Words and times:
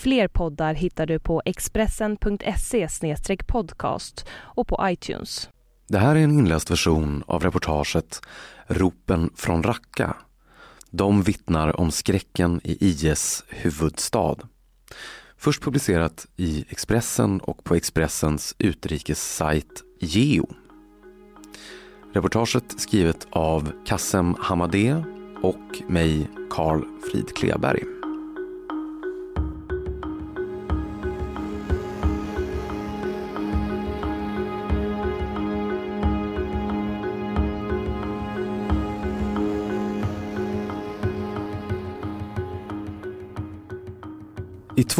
Fler 0.00 0.28
poddar 0.28 0.74
hittar 0.74 1.06
du 1.06 1.18
på 1.18 1.42
expressen.se 1.44 2.88
podcast 3.46 4.26
och 4.32 4.68
på 4.68 4.78
iTunes. 4.82 5.48
Det 5.88 5.98
här 5.98 6.16
är 6.16 6.20
en 6.20 6.38
inläst 6.38 6.70
version 6.70 7.24
av 7.26 7.42
reportaget 7.42 8.20
Ropen 8.66 9.30
från 9.36 9.62
Raqqa. 9.62 10.16
De 10.90 11.22
vittnar 11.22 11.80
om 11.80 11.90
skräcken 11.90 12.60
i 12.64 12.86
IS 12.86 13.44
huvudstad. 13.48 14.36
Först 15.36 15.62
publicerat 15.62 16.26
i 16.36 16.64
Expressen 16.68 17.40
och 17.40 17.64
på 17.64 17.74
Expressens 17.74 18.54
utrikessajt 18.58 19.82
Geo. 20.00 20.48
Reportaget 22.12 22.80
skrivet 22.80 23.26
av 23.30 23.72
Kassem 23.86 24.36
Hamadeh 24.38 25.02
och 25.42 25.82
mig, 25.88 26.30
Carl 26.50 26.84
Frid 27.12 27.36
Kleberg. 27.36 27.99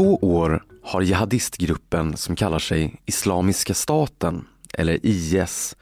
Två 0.01 0.17
år 0.17 0.65
har 0.83 1.03
jihadistgruppen 1.03 2.17
som 2.17 2.37
kallar 2.37 2.59
sig 2.59 3.03
Islamiska 3.07 3.75
staten, 3.75 4.47
eller 4.75 5.07
IS, 5.07 5.77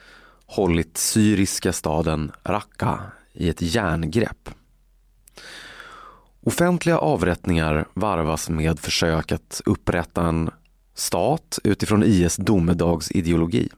hållit 0.46 0.96
syriska 0.96 1.72
staden 1.72 2.32
Raqqa 2.44 3.00
i 3.32 3.48
ett 3.48 3.62
järngrepp. 3.62 4.50
Offentliga 6.40 6.98
avrättningar 6.98 7.88
varvas 7.94 8.48
med 8.48 8.78
försök 8.78 9.32
att 9.32 9.60
upprätta 9.66 10.22
en 10.28 10.50
stat 10.94 11.58
utifrån 11.64 12.02
IS 12.02 12.36
domedagsideologi. 12.36 13.68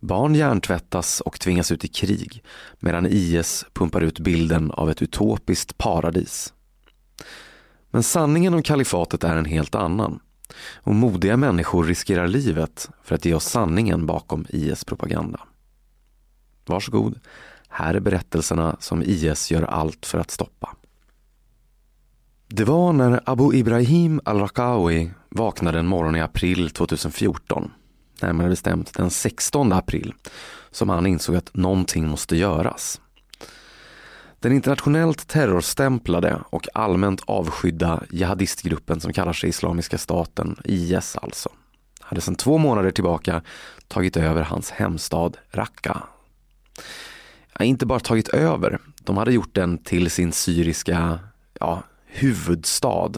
Barn 0.00 0.34
hjärntvättas 0.34 1.20
och 1.20 1.40
tvingas 1.40 1.72
ut 1.72 1.84
i 1.84 1.88
krig 1.88 2.44
medan 2.78 3.06
IS 3.06 3.64
pumpar 3.72 4.00
ut 4.00 4.18
bilden 4.18 4.70
av 4.70 4.90
ett 4.90 5.02
utopiskt 5.02 5.78
paradis. 5.78 6.52
Men 7.90 8.02
sanningen 8.02 8.54
om 8.54 8.62
kalifatet 8.62 9.24
är 9.24 9.36
en 9.36 9.44
helt 9.44 9.74
annan. 9.74 10.20
Och 10.74 10.94
modiga 10.94 11.36
människor 11.36 11.84
riskerar 11.84 12.28
livet 12.28 12.90
för 13.02 13.14
att 13.14 13.24
ge 13.24 13.34
oss 13.34 13.44
sanningen 13.44 14.06
bakom 14.06 14.46
IS 14.48 14.84
propaganda. 14.84 15.40
Varsågod, 16.66 17.20
här 17.68 17.94
är 17.94 18.00
berättelserna 18.00 18.76
som 18.80 19.02
IS 19.02 19.50
gör 19.50 19.62
allt 19.62 20.06
för 20.06 20.18
att 20.18 20.30
stoppa. 20.30 20.76
Det 22.48 22.64
var 22.64 22.92
när 22.92 23.20
Abu 23.26 23.54
Ibrahim 23.54 24.20
al-Raqawi 24.24 25.10
vaknade 25.28 25.78
en 25.78 25.86
morgon 25.86 26.16
i 26.16 26.20
april 26.20 26.70
2014, 26.70 27.70
närmare 28.22 28.48
bestämt 28.48 28.94
den 28.94 29.10
16 29.10 29.72
april, 29.72 30.14
som 30.70 30.88
han 30.88 31.06
insåg 31.06 31.36
att 31.36 31.54
någonting 31.54 32.08
måste 32.08 32.36
göras. 32.36 33.00
Den 34.40 34.52
internationellt 34.52 35.28
terrorstämplade 35.28 36.40
och 36.50 36.68
allmänt 36.74 37.22
avskydda 37.26 38.02
jihadistgruppen 38.10 39.00
som 39.00 39.12
kallar 39.12 39.32
sig 39.32 39.48
Islamiska 39.48 39.98
staten, 39.98 40.56
IS 40.64 41.16
alltså, 41.16 41.48
hade 42.00 42.20
sedan 42.20 42.34
två 42.34 42.58
månader 42.58 42.90
tillbaka 42.90 43.42
tagit 43.88 44.16
över 44.16 44.42
hans 44.42 44.70
hemstad 44.70 45.36
Raqqa. 45.50 46.02
Ja, 47.58 47.64
inte 47.64 47.86
bara 47.86 48.00
tagit 48.00 48.28
över, 48.28 48.78
de 49.02 49.16
hade 49.16 49.32
gjort 49.32 49.54
den 49.54 49.78
till 49.78 50.10
sin 50.10 50.32
syriska 50.32 51.18
ja, 51.60 51.82
huvudstad. 52.06 53.12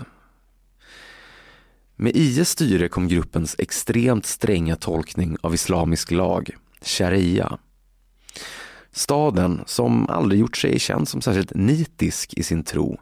Med 1.96 2.16
IS 2.16 2.48
styre 2.48 2.88
kom 2.88 3.08
gruppens 3.08 3.56
extremt 3.58 4.26
stränga 4.26 4.76
tolkning 4.76 5.36
av 5.40 5.54
islamisk 5.54 6.10
lag, 6.10 6.50
sharia, 6.80 7.58
Staden, 8.92 9.62
som 9.66 10.08
aldrig 10.08 10.40
gjort 10.40 10.56
sig 10.56 10.78
känd 10.78 11.08
som 11.08 11.20
särskilt 11.20 11.54
nitisk 11.54 12.34
i 12.34 12.42
sin 12.42 12.64
tro, 12.64 13.00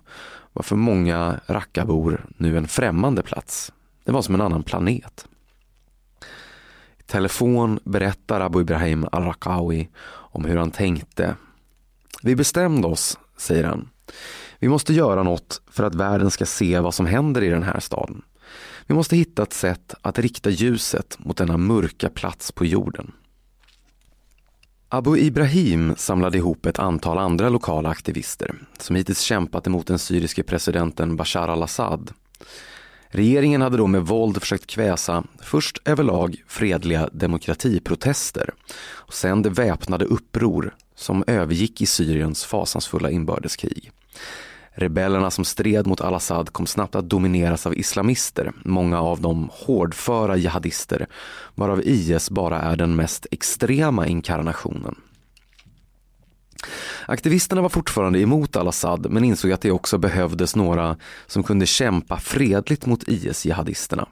var 0.52 0.62
för 0.62 0.76
många 0.76 1.40
rackabor 1.46 2.26
nu 2.36 2.56
en 2.56 2.68
främmande 2.68 3.22
plats. 3.22 3.72
Det 4.04 4.12
var 4.12 4.22
som 4.22 4.34
en 4.34 4.40
annan 4.40 4.62
planet. 4.62 5.26
I 6.98 7.02
telefon 7.02 7.78
berättar 7.84 8.40
Abu 8.40 8.60
Ibrahim 8.60 9.06
al-Raqawi 9.12 9.88
om 10.08 10.44
hur 10.44 10.56
han 10.56 10.70
tänkte. 10.70 11.36
Vi 12.22 12.36
bestämde 12.36 12.88
oss, 12.88 13.18
säger 13.36 13.64
han. 13.64 13.88
Vi 14.58 14.68
måste 14.68 14.92
göra 14.92 15.22
något 15.22 15.62
för 15.70 15.84
att 15.84 15.94
världen 15.94 16.30
ska 16.30 16.46
se 16.46 16.80
vad 16.80 16.94
som 16.94 17.06
händer 17.06 17.42
i 17.42 17.48
den 17.48 17.62
här 17.62 17.80
staden. 17.80 18.22
Vi 18.86 18.94
måste 18.94 19.16
hitta 19.16 19.42
ett 19.42 19.52
sätt 19.52 19.94
att 20.02 20.18
rikta 20.18 20.50
ljuset 20.50 21.18
mot 21.18 21.36
denna 21.36 21.56
mörka 21.56 22.08
plats 22.08 22.52
på 22.52 22.64
jorden. 22.64 23.12
Abu 24.92 25.16
Ibrahim 25.16 25.94
samlade 25.96 26.38
ihop 26.38 26.66
ett 26.66 26.78
antal 26.78 27.18
andra 27.18 27.48
lokala 27.48 27.88
aktivister 27.88 28.54
som 28.78 28.96
hittills 28.96 29.20
kämpat 29.20 29.66
emot 29.66 29.86
den 29.86 29.98
syriske 29.98 30.42
presidenten 30.42 31.16
Bashar 31.16 31.48
al-Assad. 31.48 32.12
Regeringen 33.08 33.62
hade 33.62 33.76
då 33.76 33.86
med 33.86 34.02
våld 34.02 34.40
försökt 34.40 34.66
kväsa 34.66 35.24
först 35.42 35.78
överlag 35.84 36.42
fredliga 36.46 37.08
demokratiprotester 37.12 38.50
och 38.82 39.14
sen 39.14 39.42
det 39.42 39.50
väpnade 39.50 40.04
uppror 40.04 40.74
som 40.94 41.24
övergick 41.26 41.80
i 41.80 41.86
Syriens 41.86 42.44
fasansfulla 42.44 43.10
inbördeskrig. 43.10 43.90
Rebellerna 44.80 45.30
som 45.30 45.44
stred 45.44 45.86
mot 45.86 46.00
al-Assad 46.00 46.52
kom 46.52 46.66
snabbt 46.66 46.94
att 46.94 47.08
domineras 47.08 47.66
av 47.66 47.78
islamister, 47.78 48.52
många 48.64 49.00
av 49.00 49.20
dem 49.20 49.50
hårdföra 49.52 50.36
jihadister, 50.36 51.06
varav 51.54 51.82
IS 51.84 52.30
bara 52.30 52.60
är 52.60 52.76
den 52.76 52.96
mest 52.96 53.26
extrema 53.30 54.06
inkarnationen. 54.06 54.94
Aktivisterna 57.06 57.62
var 57.62 57.68
fortfarande 57.68 58.20
emot 58.20 58.56
al-Assad 58.56 59.10
men 59.10 59.24
insåg 59.24 59.52
att 59.52 59.60
det 59.60 59.70
också 59.70 59.98
behövdes 59.98 60.56
några 60.56 60.97
som 61.26 61.42
kunde 61.42 61.66
kämpa 61.66 62.16
fredligt 62.16 62.86
mot 62.86 63.08
IS-jihadisterna. 63.08 64.08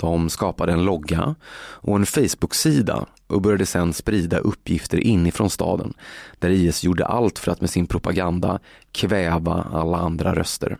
De 0.00 0.30
skapade 0.30 0.72
en 0.72 0.84
logga 0.84 1.34
och 1.58 1.96
en 1.96 2.06
Facebook-sida 2.06 3.06
och 3.26 3.42
började 3.42 3.66
sedan 3.66 3.92
sprida 3.92 4.38
uppgifter 4.38 4.98
inifrån 4.98 5.50
staden 5.50 5.94
där 6.38 6.50
IS 6.50 6.84
gjorde 6.84 7.06
allt 7.06 7.38
för 7.38 7.52
att 7.52 7.60
med 7.60 7.70
sin 7.70 7.86
propaganda 7.86 8.58
kväva 8.92 9.66
alla 9.72 9.98
andra 9.98 10.34
röster. 10.34 10.78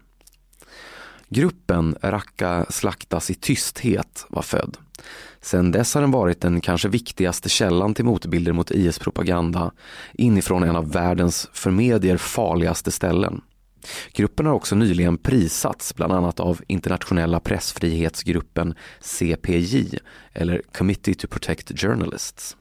Gruppen 1.28 1.96
Raqqa 2.02 2.66
slaktas 2.70 3.30
i 3.30 3.34
tysthet 3.34 4.26
var 4.28 4.42
född. 4.42 4.76
Sedan 5.40 5.72
dess 5.72 5.94
har 5.94 6.00
den 6.00 6.10
varit 6.10 6.40
den 6.40 6.60
kanske 6.60 6.88
viktigaste 6.88 7.48
källan 7.48 7.94
till 7.94 8.04
motbilder 8.04 8.52
mot 8.52 8.70
IS 8.70 8.98
propaganda 8.98 9.70
inifrån 10.14 10.62
en 10.62 10.76
av 10.76 10.92
världens 10.92 11.48
för 11.52 11.70
medier 11.70 12.16
farligaste 12.16 12.90
ställen. 12.90 13.40
Gruppen 14.12 14.46
har 14.46 14.52
också 14.52 14.74
nyligen 14.74 15.18
prisats 15.18 15.94
bland 15.94 16.12
annat 16.12 16.40
av 16.40 16.60
internationella 16.66 17.40
pressfrihetsgruppen 17.40 18.74
CPJ 19.00 19.98
eller 20.32 20.62
Committee 20.72 21.14
to 21.14 21.26
Protect 21.26 21.80
Journalists. 21.80 22.56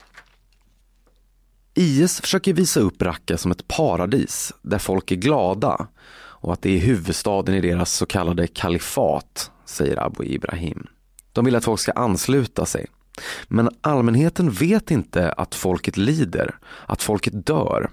IS 1.74 2.22
försöker 2.22 2.54
visa 2.54 2.80
upp 2.80 3.02
Raqqa 3.02 3.38
som 3.38 3.52
ett 3.52 3.68
paradis 3.68 4.54
där 4.62 4.78
folk 4.80 5.12
är 5.12 5.16
glada 5.16 5.88
och 6.40 6.54
att 6.54 6.62
det 6.62 6.76
är 6.76 6.80
huvudstaden 6.80 7.56
i 7.56 7.62
deras 7.62 7.94
så 7.94 8.06
kallade 8.06 8.48
kalifat, 8.48 9.52
säger 9.66 10.04
Abu 10.06 10.26
Ibrahim. 10.26 10.88
De 11.34 11.46
vill 11.46 11.56
att 11.56 11.66
folk 11.66 11.80
ska 11.80 11.92
ansluta 11.92 12.66
sig. 12.66 12.86
Men 13.48 13.70
allmänheten 13.82 14.52
vet 14.52 14.92
inte 14.92 15.32
att 15.32 15.56
folket 15.56 15.98
lider, 15.98 16.56
att 16.86 17.04
folket 17.04 17.46
dör 17.46 17.90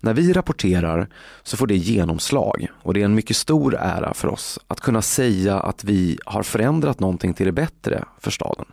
när 0.00 0.14
vi 0.14 0.32
rapporterar 0.32 1.08
så 1.42 1.56
får 1.56 1.66
det 1.66 1.76
genomslag 1.76 2.68
och 2.82 2.94
det 2.94 3.00
är 3.00 3.04
en 3.04 3.14
mycket 3.14 3.36
stor 3.36 3.74
ära 3.74 4.14
för 4.14 4.28
oss 4.28 4.58
att 4.68 4.80
kunna 4.80 5.02
säga 5.02 5.60
att 5.60 5.84
vi 5.84 6.18
har 6.24 6.42
förändrat 6.42 7.00
någonting 7.00 7.34
till 7.34 7.46
det 7.46 7.52
bättre 7.52 8.04
för 8.20 8.30
staden. 8.30 8.66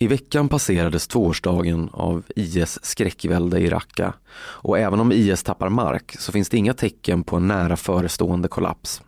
I 0.00 0.06
veckan 0.06 0.48
passerades 0.48 1.06
tvåårsdagen 1.06 1.90
av 1.92 2.22
IS 2.36 2.78
skräckvälde 2.82 3.60
i 3.60 3.68
Raqqa 3.68 4.12
och 4.38 4.78
även 4.78 5.00
om 5.00 5.12
IS 5.12 5.42
tappar 5.42 5.68
mark 5.68 6.16
så 6.18 6.32
finns 6.32 6.48
det 6.48 6.56
inga 6.56 6.74
tecken 6.74 7.24
på 7.24 7.36
en 7.36 7.48
nära 7.48 7.76
förestående 7.76 8.48
kollaps. 8.48 9.02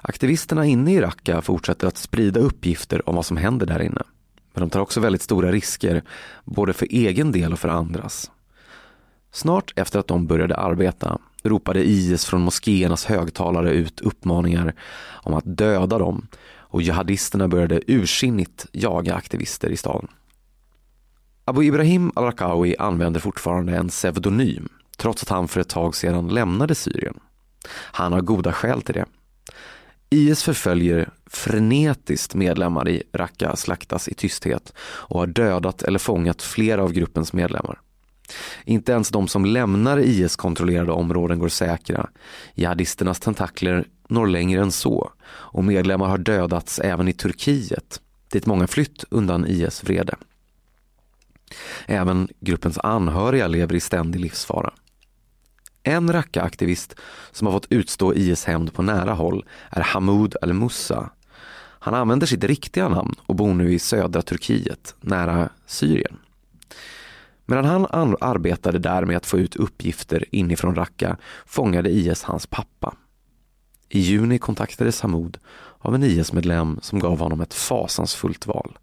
Aktivisterna 0.00 0.66
inne 0.66 0.94
i 0.94 1.00
Raqqa 1.00 1.42
fortsätter 1.42 1.86
att 1.86 1.96
sprida 1.96 2.40
uppgifter 2.40 3.08
om 3.08 3.14
vad 3.14 3.26
som 3.26 3.36
händer 3.36 3.66
där 3.66 3.82
inne. 3.82 4.02
Men 4.54 4.60
de 4.60 4.70
tar 4.70 4.80
också 4.80 5.00
väldigt 5.00 5.22
stora 5.22 5.52
risker, 5.52 6.02
både 6.44 6.72
för 6.72 6.86
egen 6.90 7.32
del 7.32 7.52
och 7.52 7.58
för 7.58 7.68
andras. 7.68 8.30
Snart 9.32 9.72
efter 9.76 9.98
att 9.98 10.08
de 10.08 10.26
började 10.26 10.56
arbeta 10.56 11.18
ropade 11.42 11.84
IS 11.84 12.24
från 12.24 12.40
moskéernas 12.40 13.04
högtalare 13.04 13.70
ut 13.70 14.00
uppmaningar 14.00 14.74
om 15.10 15.34
att 15.34 15.56
döda 15.56 15.98
dem 15.98 16.26
och 16.54 16.82
jihadisterna 16.82 17.48
började 17.48 17.80
ursinnigt 17.86 18.66
jaga 18.72 19.14
aktivister 19.14 19.70
i 19.70 19.76
staden. 19.76 20.08
Abu 21.44 21.64
Ibrahim 21.64 22.12
al-Raqawi 22.14 22.76
använder 22.78 23.20
fortfarande 23.20 23.76
en 23.76 23.88
pseudonym 23.88 24.68
trots 24.96 25.22
att 25.22 25.28
han 25.28 25.48
för 25.48 25.60
ett 25.60 25.68
tag 25.68 25.94
sedan 25.94 26.28
lämnade 26.28 26.74
Syrien. 26.74 27.20
Han 27.68 28.12
har 28.12 28.20
goda 28.20 28.52
skäl 28.52 28.82
till 28.82 28.94
det. 28.94 29.06
IS 30.10 30.42
förföljer 30.42 31.10
frenetiskt 31.26 32.34
medlemmar 32.34 32.88
i 32.88 33.02
Raqqa 33.12 33.56
slaktas 33.56 34.08
i 34.08 34.14
tysthet 34.14 34.72
och 34.78 35.20
har 35.20 35.26
dödat 35.26 35.82
eller 35.82 35.98
fångat 35.98 36.42
flera 36.42 36.82
av 36.82 36.92
gruppens 36.92 37.32
medlemmar. 37.32 37.80
Inte 38.64 38.92
ens 38.92 39.08
de 39.08 39.28
som 39.28 39.44
lämnar 39.44 39.98
IS-kontrollerade 39.98 40.92
områden 40.92 41.38
går 41.38 41.48
säkra. 41.48 42.08
Jihadisternas 42.54 43.20
tentakler 43.20 43.84
når 44.08 44.26
längre 44.26 44.62
än 44.62 44.72
så 44.72 45.12
och 45.28 45.64
medlemmar 45.64 46.06
har 46.06 46.18
dödats 46.18 46.78
även 46.78 47.08
i 47.08 47.12
Turkiet 47.12 48.00
dit 48.32 48.46
många 48.46 48.66
flytt 48.66 49.04
undan 49.10 49.46
IS 49.46 49.84
vrede. 49.84 50.14
Även 51.86 52.28
gruppens 52.40 52.78
anhöriga 52.78 53.46
lever 53.46 53.74
i 53.74 53.80
ständig 53.80 54.20
livsfara. 54.20 54.72
En 55.82 56.12
Raqqa-aktivist 56.12 56.94
som 57.32 57.46
har 57.46 57.52
fått 57.52 57.72
utstå 57.72 58.14
IS 58.14 58.44
hämnd 58.44 58.72
på 58.72 58.82
nära 58.82 59.12
håll 59.12 59.44
är 59.70 59.80
Hamoud 59.80 60.36
al-Mussa. 60.42 61.10
Han 61.78 61.94
använder 61.94 62.26
sitt 62.26 62.44
riktiga 62.44 62.88
namn 62.88 63.14
och 63.26 63.34
bor 63.34 63.54
nu 63.54 63.72
i 63.72 63.78
södra 63.78 64.22
Turkiet, 64.22 64.94
nära 65.00 65.48
Syrien. 65.66 66.18
Medan 67.46 67.64
han 67.64 68.16
arbetade 68.20 68.78
där 68.78 69.04
med 69.04 69.16
att 69.16 69.26
få 69.26 69.38
ut 69.38 69.56
uppgifter 69.56 70.24
inifrån 70.30 70.74
Raqqa 70.74 71.16
fångade 71.46 71.90
IS 71.90 72.22
hans 72.22 72.46
pappa. 72.46 72.94
I 73.88 74.00
juni 74.00 74.38
kontaktades 74.38 75.00
Hamoud 75.00 75.38
av 75.78 75.94
en 75.94 76.02
IS-medlem 76.04 76.78
som 76.82 76.98
gav 76.98 77.18
honom 77.18 77.40
ett 77.40 77.54
fasansfullt 77.54 78.46
val. 78.46 78.78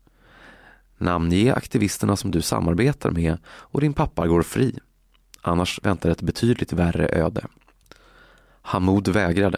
Namnge 0.97 1.53
aktivisterna 1.53 2.15
som 2.15 2.31
du 2.31 2.41
samarbetar 2.41 3.11
med 3.11 3.37
och 3.47 3.81
din 3.81 3.93
pappa 3.93 4.27
går 4.27 4.41
fri. 4.41 4.79
Annars 5.41 5.79
väntar 5.83 6.09
ett 6.09 6.21
betydligt 6.21 6.73
värre 6.73 7.07
öde. 7.07 7.45
Hamoud 8.61 9.07
vägrade. 9.07 9.57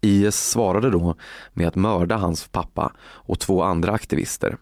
IS 0.00 0.50
svarade 0.50 0.90
då 0.90 1.16
med 1.52 1.68
att 1.68 1.74
mörda 1.74 2.16
hans 2.16 2.48
pappa 2.48 2.92
och 3.00 3.38
två 3.38 3.62
andra 3.62 3.92
aktivister. 3.92 4.56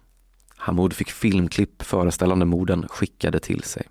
Hamoud 0.60 0.92
fick 0.92 1.10
filmklipp 1.10 1.82
föreställande 1.82 2.44
morden 2.44 2.88
skickade 2.88 3.40
till 3.40 3.62
sig. 3.62 3.82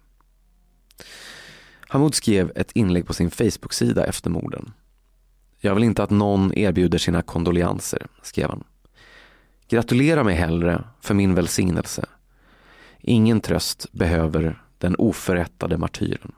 Hamoud 1.87 2.15
skrev 2.15 2.51
ett 2.55 2.71
inlägg 2.71 3.07
på 3.07 3.13
sin 3.13 3.31
Facebook-sida 3.31 4.05
efter 4.05 4.29
morden. 4.29 4.73
Jag 5.59 5.75
vill 5.75 5.83
inte 5.83 6.03
att 6.03 6.09
någon 6.09 6.53
erbjuder 6.53 6.97
sina 6.97 7.21
kondoleanser, 7.21 8.07
skrev 8.21 8.49
han. 8.49 8.63
Gratulera 9.67 10.23
mig 10.23 10.35
hellre 10.35 10.83
för 11.01 11.13
min 11.13 11.35
välsignelse. 11.35 12.05
Ingen 12.99 13.41
tröst 13.41 13.91
behöver 13.91 14.63
den 14.77 14.95
oförrättade 14.95 15.77
martyren. 15.77 16.31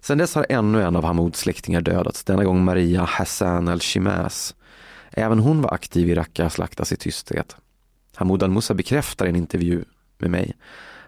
Sedan 0.00 0.18
dess 0.18 0.34
har 0.34 0.46
ännu 0.48 0.82
en 0.82 0.96
av 0.96 1.04
Hamouds 1.04 1.40
släktingar 1.40 1.80
dödats, 1.80 2.24
denna 2.24 2.44
gång 2.44 2.64
Maria 2.64 3.04
Hassan 3.04 3.68
al-Shimas. 3.68 4.54
Även 5.10 5.38
hon 5.38 5.62
var 5.62 5.74
aktiv 5.74 6.10
i 6.10 6.14
Raqqa 6.14 6.50
slaktas 6.50 6.92
i 6.92 6.96
tysthet. 6.96 7.56
Hamoud 8.14 8.42
al-Musa 8.42 8.74
bekräftar 8.74 9.26
i 9.26 9.28
en 9.28 9.36
intervju 9.36 9.84
med 10.18 10.30
mig 10.30 10.56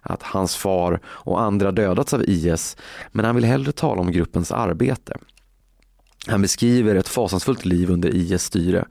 att 0.01 0.23
hans 0.23 0.57
far 0.57 1.01
och 1.07 1.43
andra 1.43 1.73
dödats 1.73 2.15
av 2.15 2.23
IS, 2.23 2.77
men 3.13 3.25
han 3.25 3.35
vill 3.35 3.45
hellre 3.45 3.73
tala 3.73 4.01
om 4.01 4.13
gruppens 4.13 4.53
arbete. 4.53 5.17
Han 6.27 6.43
beskriver 6.43 6.95
ett 6.95 7.09
fasansfullt 7.09 7.65
liv 7.65 7.91
under 7.91 8.15
IS 8.15 8.43
styre, 8.43 8.85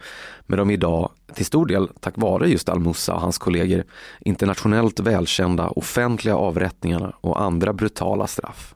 med 0.45 0.59
de 0.59 0.71
idag, 0.71 1.11
till 1.33 1.45
stor 1.45 1.65
del 1.65 1.89
tack 1.99 2.17
vare 2.17 2.49
just 2.49 2.69
al-Musa 2.69 3.13
och 3.13 3.21
hans 3.21 3.37
kollegor, 3.37 3.83
internationellt 4.19 4.99
välkända 4.99 5.67
offentliga 5.67 6.35
avrättningarna 6.35 7.13
och 7.21 7.41
andra 7.41 7.73
brutala 7.73 8.27
straff. 8.27 8.75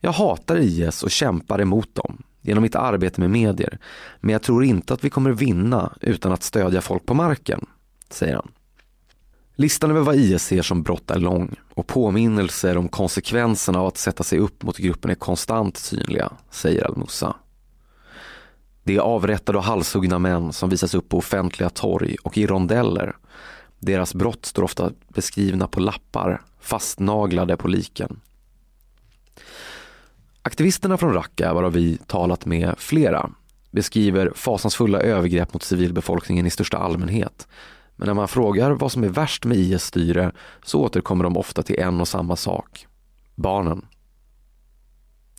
Jag 0.00 0.12
hatar 0.12 0.56
IS 0.56 1.02
och 1.02 1.10
kämpar 1.10 1.60
emot 1.60 1.94
dem 1.94 2.22
genom 2.44 2.62
mitt 2.62 2.74
arbete 2.74 3.20
med 3.20 3.30
medier, 3.30 3.78
men 4.20 4.32
jag 4.32 4.42
tror 4.42 4.64
inte 4.64 4.94
att 4.94 5.04
vi 5.04 5.10
kommer 5.10 5.30
vinna 5.30 5.92
utan 6.00 6.32
att 6.32 6.42
stödja 6.42 6.80
folk 6.80 7.06
på 7.06 7.14
marken, 7.14 7.66
säger 8.10 8.34
han. 8.34 8.48
Listan 9.56 9.90
över 9.90 10.00
vad 10.00 10.16
IS 10.16 10.42
ser 10.42 10.62
som 10.62 10.82
brott 10.82 11.10
är 11.10 11.18
lång 11.18 11.56
och 11.74 11.86
påminnelser 11.86 12.76
om 12.76 12.88
konsekvenserna 12.88 13.80
av 13.80 13.86
att 13.86 13.98
sätta 13.98 14.24
sig 14.24 14.38
upp 14.38 14.62
mot 14.62 14.78
gruppen 14.78 15.10
är 15.10 15.14
konstant 15.14 15.76
synliga, 15.76 16.32
säger 16.50 16.84
Al-Musa. 16.84 17.36
Det 18.82 18.96
är 18.96 19.00
avrättade 19.00 19.58
och 19.58 19.64
halshuggna 19.64 20.18
män 20.18 20.52
som 20.52 20.70
visas 20.70 20.94
upp 20.94 21.08
på 21.08 21.18
offentliga 21.18 21.70
torg 21.70 22.16
och 22.22 22.38
i 22.38 22.46
rondeller. 22.46 23.16
Deras 23.78 24.14
brott 24.14 24.46
står 24.46 24.62
ofta 24.62 24.92
beskrivna 25.08 25.68
på 25.68 25.80
lappar, 25.80 26.42
fastnaglade 26.60 27.56
på 27.56 27.68
liken. 27.68 28.20
Aktivisterna 30.46 30.96
från 30.96 31.14
Raqqa, 31.14 31.54
varav 31.54 31.72
vi 31.72 31.98
talat 32.06 32.46
med 32.46 32.74
flera, 32.78 33.30
beskriver 33.70 34.32
fasansfulla 34.34 35.00
övergrepp 35.00 35.54
mot 35.54 35.62
civilbefolkningen 35.62 36.46
i 36.46 36.50
största 36.50 36.78
allmänhet. 36.78 37.48
Men 37.96 38.06
när 38.06 38.14
man 38.14 38.28
frågar 38.28 38.70
vad 38.70 38.92
som 38.92 39.04
är 39.04 39.08
värst 39.08 39.44
med 39.44 39.56
IS 39.56 39.82
styre 39.82 40.32
så 40.64 40.80
återkommer 40.80 41.24
de 41.24 41.36
ofta 41.36 41.62
till 41.62 41.78
en 41.78 42.00
och 42.00 42.08
samma 42.08 42.36
sak. 42.36 42.86
Barnen. 43.34 43.86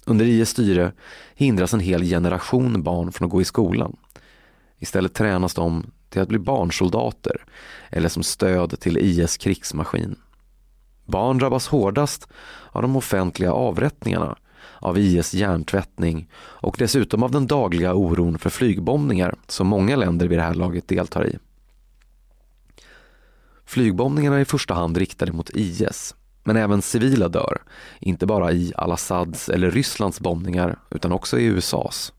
Under 0.05 0.25
IS 0.25 0.49
styre 0.49 0.91
hindras 1.35 1.73
en 1.73 1.79
hel 1.79 2.03
generation 2.03 2.83
barn 2.83 3.11
från 3.11 3.25
att 3.25 3.31
gå 3.31 3.41
i 3.41 3.45
skolan. 3.45 3.95
Istället 4.79 5.13
tränas 5.13 5.53
de 5.53 5.91
till 6.09 6.21
att 6.21 6.29
bli 6.29 6.39
barnsoldater 6.39 7.45
eller 7.89 8.09
som 8.09 8.23
stöd 8.23 8.79
till 8.79 8.97
IS 8.97 9.37
krigsmaskin. 9.37 10.15
Barn 11.05 11.37
drabbas 11.37 11.67
hårdast 11.67 12.27
av 12.71 12.81
de 12.81 12.95
offentliga 12.95 13.53
avrättningarna 13.53 14.37
av 14.85 14.97
IS 14.97 15.33
hjärntvättning 15.33 16.29
och 16.35 16.75
dessutom 16.79 17.23
av 17.23 17.31
den 17.31 17.47
dagliga 17.47 17.93
oron 17.93 18.39
för 18.39 18.49
flygbombningar 18.49 19.35
som 19.47 19.67
många 19.67 19.95
länder 19.95 20.27
vid 20.27 20.37
det 20.37 20.43
här 20.43 20.53
laget 20.53 20.87
deltar 20.87 21.27
i. 21.27 21.37
Flygbombningarna 23.65 24.35
är 24.35 24.41
i 24.41 24.45
första 24.45 24.73
hand 24.73 24.97
riktade 24.97 25.31
mot 25.31 25.49
IS, 25.49 26.15
men 26.43 26.57
även 26.57 26.81
civila 26.81 27.27
dör, 27.27 27.61
inte 27.99 28.25
bara 28.25 28.51
i 28.51 28.73
al-Assads 28.75 29.49
eller 29.49 29.71
Rysslands 29.71 30.19
bombningar 30.19 30.79
utan 30.89 31.11
också 31.11 31.39
i 31.39 31.45
USAs. 31.45 32.13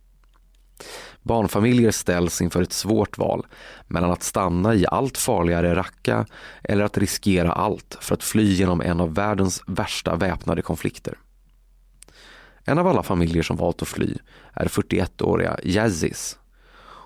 Barnfamiljer 1.23 1.91
ställs 1.91 2.41
inför 2.41 2.63
ett 2.63 2.73
svårt 2.73 3.19
val 3.19 3.47
mellan 3.87 4.11
att 4.11 4.23
stanna 4.23 4.75
i 4.75 4.87
allt 4.91 5.19
farligare 5.19 5.75
Raqqa 5.75 6.27
eller 6.63 6.85
att 6.85 6.99
riskera 6.99 7.53
allt 7.53 7.99
för 8.01 8.15
att 8.15 8.23
fly 8.23 8.53
genom 8.53 8.81
en 8.81 9.01
av 9.01 9.15
världens 9.15 9.63
värsta 9.67 10.17
väpnade 10.17 10.63
konflikter. 10.63 11.19
En 12.69 12.79
av 12.79 12.87
alla 12.87 13.03
familjer 13.03 13.43
som 13.43 13.57
valt 13.57 13.83
att 13.83 13.89
fly 13.89 14.15
är 14.53 14.67
41-åriga 14.67 15.57
Yazis. 15.63 16.39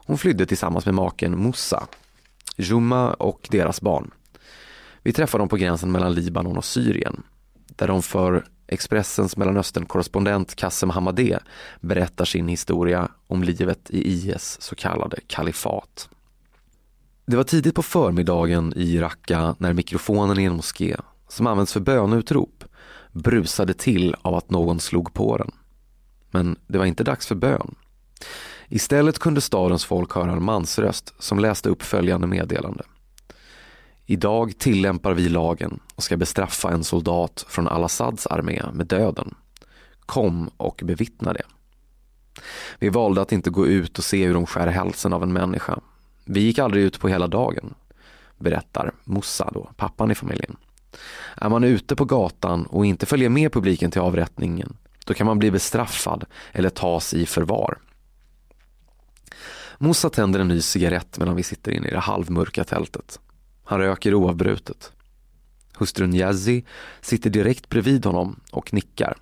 Hon 0.07 0.19
flydde 0.19 0.47
tillsammans 0.47 0.87
med 0.87 0.95
maken 0.95 1.39
Moussa, 1.39 1.87
Juma 2.57 3.13
och 3.13 3.49
deras 3.51 3.81
barn. 3.81 4.11
Vi 5.03 5.13
träffar 5.13 5.39
dem 5.39 5.49
på 5.49 5.57
gränsen 5.57 5.93
mellan 5.93 6.15
Libanon 6.15 6.57
och 6.57 6.65
Syrien 6.65 7.23
där 7.67 7.89
de 7.89 8.03
för 8.03 8.45
Expressens 8.67 9.37
Mellanöstern-korrespondent 9.37 10.55
Kassem 10.55 10.91
Hamadeh 10.91 11.39
berättar 11.81 12.25
sin 12.25 12.49
historia 12.49 13.09
om 13.27 13.43
livet 13.43 13.91
i 13.91 14.13
IS 14.13 14.57
så 14.61 14.75
kallade 14.75 15.17
kalifat. 15.27 16.09
Det 17.27 17.37
var 17.37 17.45
tidigt 17.45 17.75
på 17.75 17.83
förmiddagen 17.83 18.73
i 18.77 18.99
Raqqa 18.99 19.55
när 19.59 19.73
mikrofonen 19.73 20.39
i 20.39 20.45
en 20.45 20.57
moské, 20.57 20.97
som 21.29 21.47
används 21.47 21.73
för 21.73 21.81
bönutrop, 21.81 22.65
brusade 23.13 23.75
till 23.75 24.15
av 24.23 24.35
att 24.35 24.51
någon 24.51 24.81
slog 24.81 25.15
på 25.15 25.37
den. 25.37 25.51
Men 26.31 26.57
det 26.67 26.79
var 26.79 26.85
inte 26.85 27.05
dags 27.05 27.27
för 27.27 27.35
bön. 27.35 27.75
Istället 28.69 29.19
kunde 29.19 29.41
stadens 29.41 29.85
folk 29.85 30.15
höra 30.15 30.33
en 30.33 30.43
mansröst 30.43 31.15
som 31.19 31.39
läste 31.39 31.69
upp 31.69 31.83
följande 31.83 32.27
meddelande. 32.27 32.85
Idag 34.07 34.59
tillämpar 34.59 35.15
vi 35.15 35.29
lagen 35.29 35.81
och 35.95 36.03
ska 36.03 36.17
bestraffa 36.17 36.71
en 36.71 36.85
soldat 36.85 37.45
från 37.49 37.69
al-Assads 37.69 38.27
armé 38.27 38.63
med 38.73 38.87
döden. 38.87 39.35
Kom 40.01 40.51
och 40.57 40.81
bevittna 40.85 41.33
det. 41.33 41.43
Vi 42.79 42.89
valde 42.89 43.21
att 43.21 43.33
inte 43.33 43.51
gå 43.51 43.67
ut 43.67 43.99
och 43.99 44.05
se 44.05 44.27
hur 44.27 44.35
de 44.35 44.47
skär 44.47 44.67
hälsen 44.67 45.13
av 45.13 45.23
en 45.23 45.33
människa. 45.33 45.81
Vi 46.25 46.41
gick 46.41 46.59
aldrig 46.59 46.85
ut 46.85 47.01
på 47.01 47.09
hela 47.09 47.27
dagen, 47.27 47.75
berättar 48.39 48.93
Mossa, 49.05 49.51
då, 49.55 49.71
pappan 49.77 50.11
i 50.11 50.15
familjen. 50.15 50.57
Är 51.37 51.49
man 51.49 51.65
ute 51.65 51.97
på 51.97 52.05
gatan 52.05 52.67
och 52.67 52.87
inte 52.87 53.07
följer 53.07 53.29
med 53.29 53.53
publiken 53.53 53.91
till 53.91 54.01
avrättningen, 54.01 54.77
då 55.07 55.15
kan 55.15 55.27
man 55.27 55.39
bli 55.39 55.51
bestraffad 55.51 56.25
eller 56.53 56.71
tas 56.71 57.15
i 57.15 57.27
förvar. 57.27 57.79
Musa 59.79 60.11
tänder 60.11 60.41
en 60.41 60.49
ny 60.49 60.61
cigarett 60.61 61.19
medan 61.19 61.37
vi 61.37 61.43
sitter 61.43 61.73
inne 61.73 61.89
i 61.89 61.91
det 61.91 61.99
halvmörka 61.99 62.65
tältet. 62.65 63.21
Han 63.65 63.79
röker 63.79 64.15
oavbrutet. 64.15 64.93
Hustrun 65.79 66.15
Yazzi 66.15 66.65
sitter 67.01 67.31
direkt 67.31 67.69
bredvid 67.69 68.05
honom 68.05 68.41
och 68.51 68.75
nickar. 68.75 69.17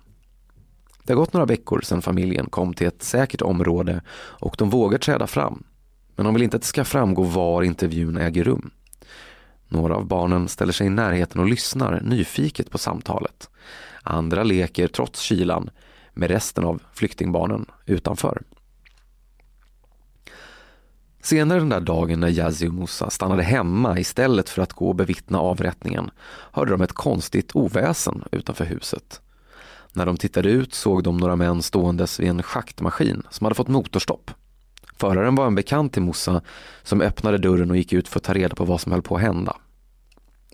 Det 1.03 1.13
har 1.13 1.19
gått 1.19 1.33
några 1.33 1.45
veckor 1.45 1.81
sedan 1.81 2.01
familjen 2.01 2.49
kom 2.49 2.73
till 2.73 2.87
ett 2.87 3.03
säkert 3.03 3.41
område 3.41 4.01
och 4.11 4.55
de 4.57 4.69
vågar 4.69 4.97
träda 4.97 5.27
fram. 5.27 5.63
Men 6.15 6.25
de 6.25 6.33
vill 6.33 6.43
inte 6.43 6.57
att 6.57 6.61
det 6.61 6.67
ska 6.67 6.85
framgå 6.85 7.23
var 7.23 7.63
intervjun 7.63 8.17
äger 8.17 8.43
rum. 8.43 8.71
Några 9.69 9.95
av 9.95 10.07
barnen 10.07 10.47
ställer 10.47 10.73
sig 10.73 10.87
i 10.87 10.89
närheten 10.89 11.41
och 11.41 11.47
lyssnar 11.47 12.01
nyfiket 12.01 12.71
på 12.71 12.77
samtalet. 12.77 13.49
Andra 14.03 14.43
leker 14.43 14.87
trots 14.87 15.19
kylan 15.19 15.69
med 16.13 16.29
resten 16.29 16.63
av 16.63 16.81
flyktingbarnen 16.93 17.65
utanför. 17.85 18.41
Senare 21.21 21.59
den 21.59 21.69
där 21.69 21.79
dagen 21.79 22.19
när 22.19 22.29
Yazzie 22.29 22.67
och 22.67 22.73
Musa 22.73 23.09
stannade 23.09 23.43
hemma 23.43 23.99
istället 23.99 24.49
för 24.49 24.61
att 24.61 24.73
gå 24.73 24.87
och 24.87 24.95
bevittna 24.95 25.39
avrättningen 25.39 26.11
hörde 26.51 26.71
de 26.71 26.81
ett 26.81 26.93
konstigt 26.93 27.55
oväsen 27.55 28.23
utanför 28.31 28.65
huset. 28.65 29.21
När 29.93 30.05
de 30.05 30.17
tittade 30.17 30.49
ut 30.49 30.73
såg 30.73 31.03
de 31.03 31.17
några 31.17 31.35
män 31.35 31.61
ståendes 31.61 32.19
vid 32.19 32.29
en 32.29 32.43
schaktmaskin 32.43 33.23
som 33.29 33.45
hade 33.45 33.55
fått 33.55 33.67
motorstopp. 33.67 34.31
Föraren 34.99 35.35
var 35.35 35.47
en 35.47 35.55
bekant 35.55 35.93
till 35.93 36.01
Mossa 36.01 36.41
som 36.83 37.01
öppnade 37.01 37.37
dörren 37.37 37.71
och 37.71 37.77
gick 37.77 37.93
ut 37.93 38.07
för 38.07 38.19
att 38.19 38.23
ta 38.23 38.33
reda 38.33 38.55
på 38.55 38.65
vad 38.65 38.81
som 38.81 38.91
höll 38.91 39.01
på 39.01 39.15
att 39.15 39.21
hända. 39.21 39.57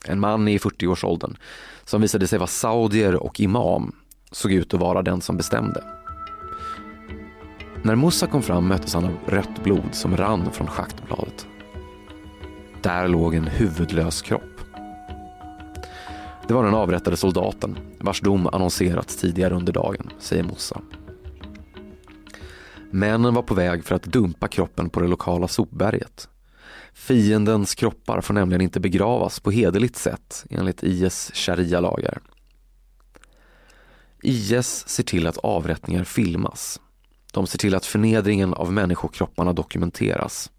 En 0.06 0.20
man 0.20 0.48
i 0.48 0.58
40-årsåldern 0.58 1.38
som 1.86 2.02
visade 2.02 2.28
sig 2.28 2.40
vara 2.40 2.48
saudier 2.48 3.16
och 3.16 3.40
imam 3.40 3.96
såg 4.32 4.52
ut 4.52 4.74
att 4.74 4.80
vara 4.80 5.02
den 5.02 5.22
som 5.22 5.38
bestämde. 5.38 5.84
När 7.84 7.96
Mossa 7.96 8.28
kom 8.28 8.42
fram 8.42 8.68
möttes 8.68 8.94
han 8.94 9.06
av 9.06 9.18
rött 9.26 9.64
blod 9.64 9.90
som 9.92 10.18
rann 10.18 10.52
från 10.52 10.68
schaktbladet. 10.68 11.48
Där 12.82 13.08
låg 13.08 13.36
en 13.36 13.48
huvudlös 13.48 14.22
kropp. 14.22 14.42
Det 16.48 16.54
var 16.54 16.64
den 16.64 16.74
avrättade 16.74 17.18
soldaten 17.18 17.78
vars 18.00 18.22
dom 18.22 18.48
annonserats 18.48 19.18
tidigare 19.18 19.56
under 19.56 19.74
dagen, 19.74 20.10
säger 20.20 20.44
Mossa. 20.44 20.82
Männen 22.96 23.34
var 23.34 23.42
på 23.42 23.54
väg 23.54 23.86
för 23.86 23.96
att 23.96 24.04
dumpa 24.04 24.48
kroppen 24.48 24.90
på 24.90 25.00
det 25.00 25.08
lokala 25.08 25.48
sopberget. 25.48 26.30
Fiendens 26.94 27.76
kroppar 27.76 28.22
får 28.22 28.34
nämligen 28.34 28.62
inte 28.62 28.80
begravas 28.80 29.40
på 29.40 29.52
hederligt 29.52 29.96
sätt 29.96 30.46
enligt 30.50 30.84
IS 30.84 31.32
sharia-lagar. 31.34 32.22
IS 34.22 34.88
ser 34.88 35.04
till 35.04 35.28
att 35.28 35.38
avrättningar 35.38 36.04
filmas. 36.04 36.82
De 37.34 37.48
ser 37.48 37.58
till 37.58 37.76
att 37.76 37.86
förnedringen 37.86 38.54
av 38.54 38.74
människokropparna 38.74 39.54
dokumenteras. 39.54 40.52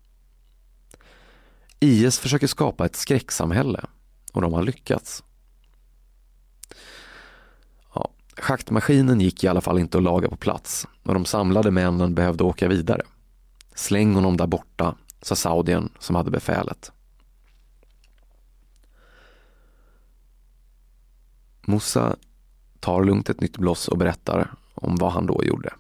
IS 1.81 2.19
försöker 2.19 2.47
skapa 2.47 2.87
ett 2.87 2.97
skräcksamhälle 2.97 3.85
och 4.33 4.43
de 4.43 4.53
har 4.53 4.63
lyckats. 4.63 5.25
Ja, 7.95 8.11
schaktmaskinen 8.37 9.21
gick 9.21 9.45
i 9.45 9.49
alla 9.49 9.61
fall 9.61 9.79
inte 9.79 9.99
att 9.99 10.05
laga 10.05 10.29
på 10.29 10.37
plats 10.37 10.87
och 11.03 11.15
de 11.15 11.25
samlade 11.25 11.71
männen 11.71 12.15
behövde 12.15 12.45
åka 12.45 12.69
vidare. 12.69 13.03
Släng 13.75 14.15
honom 14.15 14.37
där 14.37 14.47
borta, 14.47 14.95
sa 15.23 15.35
saudien 15.35 15.89
som 15.99 16.17
hade 16.17 16.31
befälet. 16.31 16.93
Musa 21.67 22.17
tar 22.81 23.05
lugnt 23.05 23.31
ett 23.31 23.41
nytt 23.41 23.59
bloss 23.59 23.89
och 23.89 23.99
berättar 23.99 24.55
om 24.75 24.97
vad 24.97 25.13
han 25.13 25.27
då 25.27 25.45
gjorde. 25.45 25.71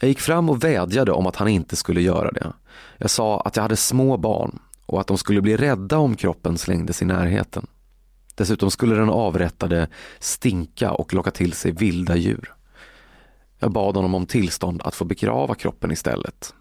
Jag 0.00 0.08
gick 0.08 0.20
fram 0.20 0.50
och 0.50 0.64
vädjade 0.64 1.12
om 1.12 1.26
att 1.26 1.36
han 1.36 1.48
inte 1.48 1.76
skulle 1.76 2.00
göra 2.00 2.30
det. 2.30 2.52
Jag 2.98 3.10
sa 3.10 3.40
att 3.40 3.56
jag 3.56 3.62
hade 3.62 3.76
små 3.76 4.16
barn 4.16 4.58
och 4.86 5.00
att 5.00 5.06
de 5.06 5.18
skulle 5.18 5.40
bli 5.40 5.56
rädda 5.56 5.98
om 5.98 6.16
kroppen 6.16 6.58
slängdes 6.58 7.02
i 7.02 7.04
närheten. 7.04 7.66
Dessutom 8.38 8.70
skulle 8.70 8.94
den 8.94 9.10
avrättade 9.10 9.88
stinka 10.18 10.92
och 10.92 11.14
locka 11.14 11.30
till 11.30 11.52
sig 11.52 11.72
vilda 11.72 12.16
djur. 12.16 12.54
Jag 13.58 13.72
bad 13.72 13.96
honom 13.96 14.14
om 14.14 14.26
tillstånd 14.26 14.82
att 14.84 14.94
få 14.94 15.04
begrava 15.04 15.54
kroppen 15.54 15.90
istället. 15.90 16.54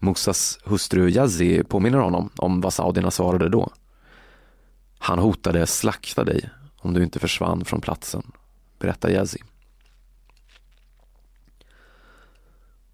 Musas 0.00 0.58
hustru 0.64 1.10
Yazi 1.10 1.64
påminner 1.64 1.98
honom 1.98 2.30
om 2.36 2.60
vad 2.60 2.72
saudierna 2.72 3.10
svarade 3.10 3.48
då. 3.48 3.70
Han 4.98 5.18
hotade 5.18 5.66
slakta 5.66 6.24
dig 6.24 6.50
om 6.76 6.94
du 6.94 7.02
inte 7.02 7.18
försvann 7.18 7.64
från 7.64 7.80
platsen, 7.80 8.32
berättar 8.78 9.10
Yazi. 9.10 9.38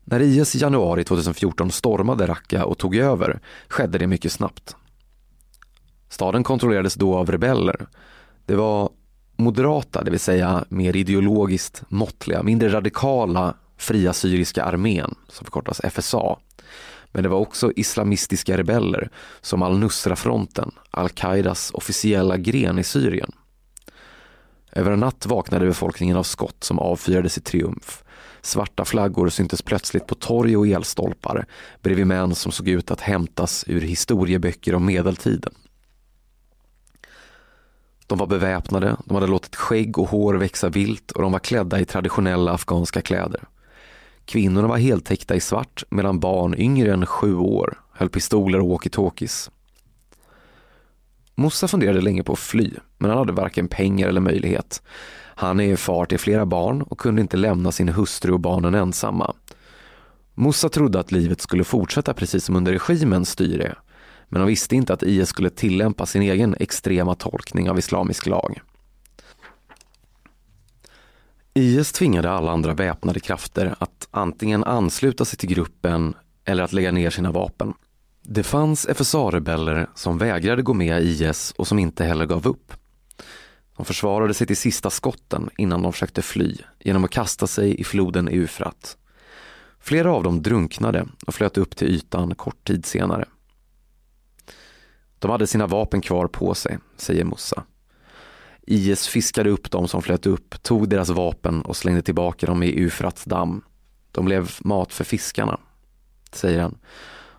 När 0.04 0.21
IS 0.21 0.54
i 0.54 0.59
januari 0.59 1.04
2014 1.04 1.71
stormade 1.71 2.26
Raqqa 2.26 2.64
och 2.64 2.78
tog 2.78 2.97
över 2.97 3.40
skedde 3.69 3.99
det 3.99 4.07
mycket 4.07 4.33
snabbt. 4.33 4.76
Staden 6.11 6.45
kontrollerades 6.45 6.95
då 6.95 7.17
av 7.17 7.31
rebeller. 7.31 7.87
Det 8.47 8.55
var 8.55 8.90
moderata, 9.37 10.02
det 10.02 10.11
vill 10.11 10.21
säga 10.21 10.64
mer 10.69 10.97
ideologiskt 10.97 11.83
måttliga, 11.88 12.43
mindre 12.43 12.73
radikala 12.73 13.55
Fria 13.76 14.12
Syriska 14.12 14.64
armén, 14.64 15.14
som 15.29 15.45
förkortas 15.45 15.81
FSA. 15.90 16.37
Men 17.12 17.23
det 17.23 17.29
var 17.29 17.38
också 17.38 17.73
islamistiska 17.76 18.57
rebeller 18.57 19.11
som 19.40 19.62
al-Nusra-fronten, 19.62 20.71
al-Qaidas 20.90 21.71
officiella 21.75 22.37
gren 22.37 22.79
i 22.79 22.85
Syrien. 22.85 23.33
Över 24.73 24.93
en 24.93 25.00
natt 25.00 25.26
vaknade 25.26 25.67
befolkningen 25.67 26.17
av 26.17 26.23
skott 26.23 26.64
som 26.64 26.79
avfyrades 26.79 27.38
i 27.38 27.40
triumf. 27.40 28.05
Svarta 28.40 28.85
flaggor 28.85 29.29
syntes 29.29 29.62
plötsligt 29.62 30.07
på 30.07 30.14
torg 30.14 30.57
och 30.57 30.67
elstolpar 30.67 31.47
bredvid 31.83 32.07
män 32.07 32.35
som 32.35 32.52
såg 32.52 32.69
ut 32.69 32.90
att 32.90 33.00
hämtas 33.00 33.64
ur 33.67 33.81
historieböcker 33.81 34.75
om 34.75 34.87
medeltiden. 34.87 35.55
De 38.11 38.19
var 38.19 38.26
beväpnade, 38.26 38.97
de 39.05 39.14
hade 39.14 39.26
låtit 39.26 39.57
skägg 39.57 39.99
och 39.99 40.09
hår 40.09 40.35
växa 40.35 40.69
vilt 40.69 41.11
och 41.11 41.23
de 41.23 41.33
var 41.33 41.38
klädda 41.38 41.81
i 41.81 41.85
traditionella 41.85 42.52
afghanska 42.52 43.02
kläder. 43.02 43.40
Kvinnorna 44.25 44.69
var 44.69 44.76
heltäckta 44.76 45.35
i 45.35 45.40
svart 45.40 45.83
medan 45.90 46.21
barn 46.21 46.55
yngre 46.59 46.93
än 46.93 47.07
sju 47.07 47.35
år 47.35 47.79
höll 47.93 48.09
pistoler 48.09 48.61
och 48.61 48.67
walkie-talkies. 48.67 49.50
Mossa 51.35 51.69
funderade 51.69 52.00
länge 52.00 52.23
på 52.23 52.33
att 52.33 52.38
fly, 52.38 52.71
men 52.99 53.11
han 53.11 53.19
hade 53.19 53.33
varken 53.33 53.69
pengar 53.69 54.09
eller 54.09 54.21
möjlighet. 54.21 54.83
Han 55.35 55.61
är 55.61 55.76
far 55.76 56.05
till 56.05 56.19
flera 56.19 56.47
barn 56.47 56.83
och 56.83 56.99
kunde 56.99 57.21
inte 57.21 57.37
lämna 57.37 57.73
sin 57.73 57.88
hustru 57.88 58.33
och 58.33 58.40
barnen 58.40 58.75
ensamma. 58.75 59.35
Mossa 60.35 60.69
trodde 60.69 61.00
att 61.00 61.12
livet 61.12 61.40
skulle 61.40 61.64
fortsätta 61.64 62.14
precis 62.14 62.45
som 62.45 62.57
under 62.57 62.73
regimens 62.73 63.31
styre, 63.31 63.75
men 64.31 64.41
de 64.41 64.49
visste 64.49 64.77
inte 64.77 64.93
att 64.93 65.03
IS 65.03 65.29
skulle 65.29 65.51
tillämpa 65.51 66.07
sin 66.07 66.23
egen 66.23 66.57
extrema 66.61 67.15
tolkning 67.15 67.71
av 67.71 67.79
islamisk 67.79 68.27
lag. 68.27 68.61
IS 71.55 71.93
tvingade 71.93 72.31
alla 72.31 72.53
andra 72.53 72.75
väpnade 72.75 73.21
krafter 73.21 73.75
att 73.79 74.09
antingen 74.11 74.65
ansluta 74.65 75.25
sig 75.25 75.39
till 75.39 75.49
gruppen 75.49 76.15
eller 76.45 76.63
att 76.63 76.73
lägga 76.73 76.93
ner 76.93 77.11
sina 77.11 77.33
vapen. 77.33 77.75
Det 78.23 78.43
fanns 78.43 78.87
FSA-rebeller 78.87 79.91
som 79.95 80.19
vägrade 80.19 80.63
gå 80.63 80.75
med 80.75 81.03
i 81.03 81.25
IS 81.25 81.55
och 81.57 81.67
som 81.67 81.79
inte 81.79 82.05
heller 82.05 82.27
gav 82.27 82.47
upp. 82.47 82.73
De 83.77 83.85
försvarade 83.87 84.35
sig 84.35 84.47
till 84.47 84.57
sista 84.57 84.91
skotten 84.91 85.51
innan 85.59 85.83
de 85.83 85.93
försökte 85.93 86.23
fly 86.23 86.57
genom 86.79 87.05
att 87.05 87.11
kasta 87.11 87.47
sig 87.47 87.81
i 87.81 87.85
floden 87.85 88.29
Eufrat. 88.29 88.97
Flera 89.81 90.13
av 90.13 90.23
dem 90.23 90.43
drunknade 90.43 91.07
och 91.27 91.35
flöt 91.35 91.59
upp 91.59 91.77
till 91.77 91.89
ytan 91.89 92.35
kort 92.35 92.65
tid 92.65 92.87
senare. 92.87 93.25
De 95.21 95.31
hade 95.31 95.47
sina 95.47 95.67
vapen 95.67 96.00
kvar 96.00 96.27
på 96.27 96.55
sig, 96.55 96.79
säger 96.97 97.25
Musa. 97.25 97.65
IS 98.62 99.09
fiskade 99.09 99.50
upp 99.50 99.71
dem 99.71 99.89
som 99.89 100.03
flöt 100.03 100.27
upp, 100.27 100.62
tog 100.62 100.89
deras 100.89 101.09
vapen 101.09 101.62
och 101.62 101.77
slängde 101.77 102.03
tillbaka 102.03 102.47
dem 102.47 102.62
i 102.62 102.83
Eufrats 102.83 103.25
damm. 103.25 103.62
De 104.12 104.25
blev 104.25 104.50
mat 104.61 104.93
för 104.93 105.05
fiskarna, 105.05 105.61
säger 106.33 106.61
han. 106.61 106.79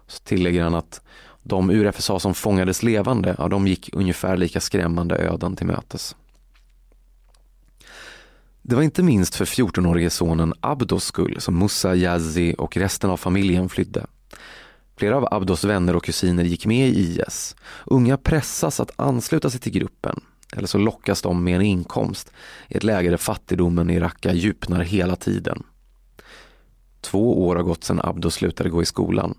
Så 0.08 0.20
tillägger 0.20 0.64
han 0.64 0.76
att 0.76 1.02
de 1.44 1.70
ur 1.70 1.92
FSA 1.92 2.20
som 2.20 2.34
fångades 2.34 2.84
levande, 2.84 3.36
ja, 3.38 3.48
de 3.48 3.68
gick 3.68 3.90
ungefär 3.94 4.38
lika 4.38 4.60
skrämmande 4.60 5.16
öden 5.16 5.56
till 5.56 5.68
mötes. 5.68 6.16
Det 8.62 8.76
var 8.76 8.84
inte 8.84 9.04
minst 9.04 9.36
för 9.36 9.46
14-årige 9.46 10.10
sonen 10.10 10.54
Abdos 10.60 11.06
skull 11.06 11.36
som 11.40 11.60
Musa, 11.60 11.96
Yazzi 11.96 12.56
och 12.58 12.78
resten 12.78 13.10
av 13.10 13.18
familjen 13.18 13.70
flydde. 13.70 14.06
Flera 14.98 15.18
av 15.18 15.28
Abdos 15.32 15.64
vänner 15.64 15.96
och 15.96 16.04
kusiner 16.04 16.44
gick 16.44 16.66
med 16.66 16.90
i 16.90 17.22
IS. 17.22 17.56
Unga 17.86 18.18
pressas 18.18 18.80
att 18.80 18.92
ansluta 18.96 19.50
sig 19.50 19.60
till 19.60 19.72
gruppen 19.72 20.22
eller 20.52 20.68
så 20.68 20.78
lockas 20.78 21.22
de 21.22 21.44
med 21.44 21.56
en 21.56 21.62
inkomst 21.62 22.32
i 22.68 22.78
ett 22.78 22.84
läge 22.84 23.10
där 23.10 23.18
fattigdomen 23.18 23.90
i 23.90 24.00
Raqqa 24.00 24.34
djupnar 24.34 24.80
hela 24.80 25.16
tiden. 25.16 25.64
Två 27.02 27.48
år 27.48 27.56
har 27.56 27.64
gått 27.64 27.84
sedan 27.84 28.02
Abdo 28.04 28.30
slutade 28.30 28.70
gå 28.70 28.82
i 28.82 28.86
skolan. 28.86 29.38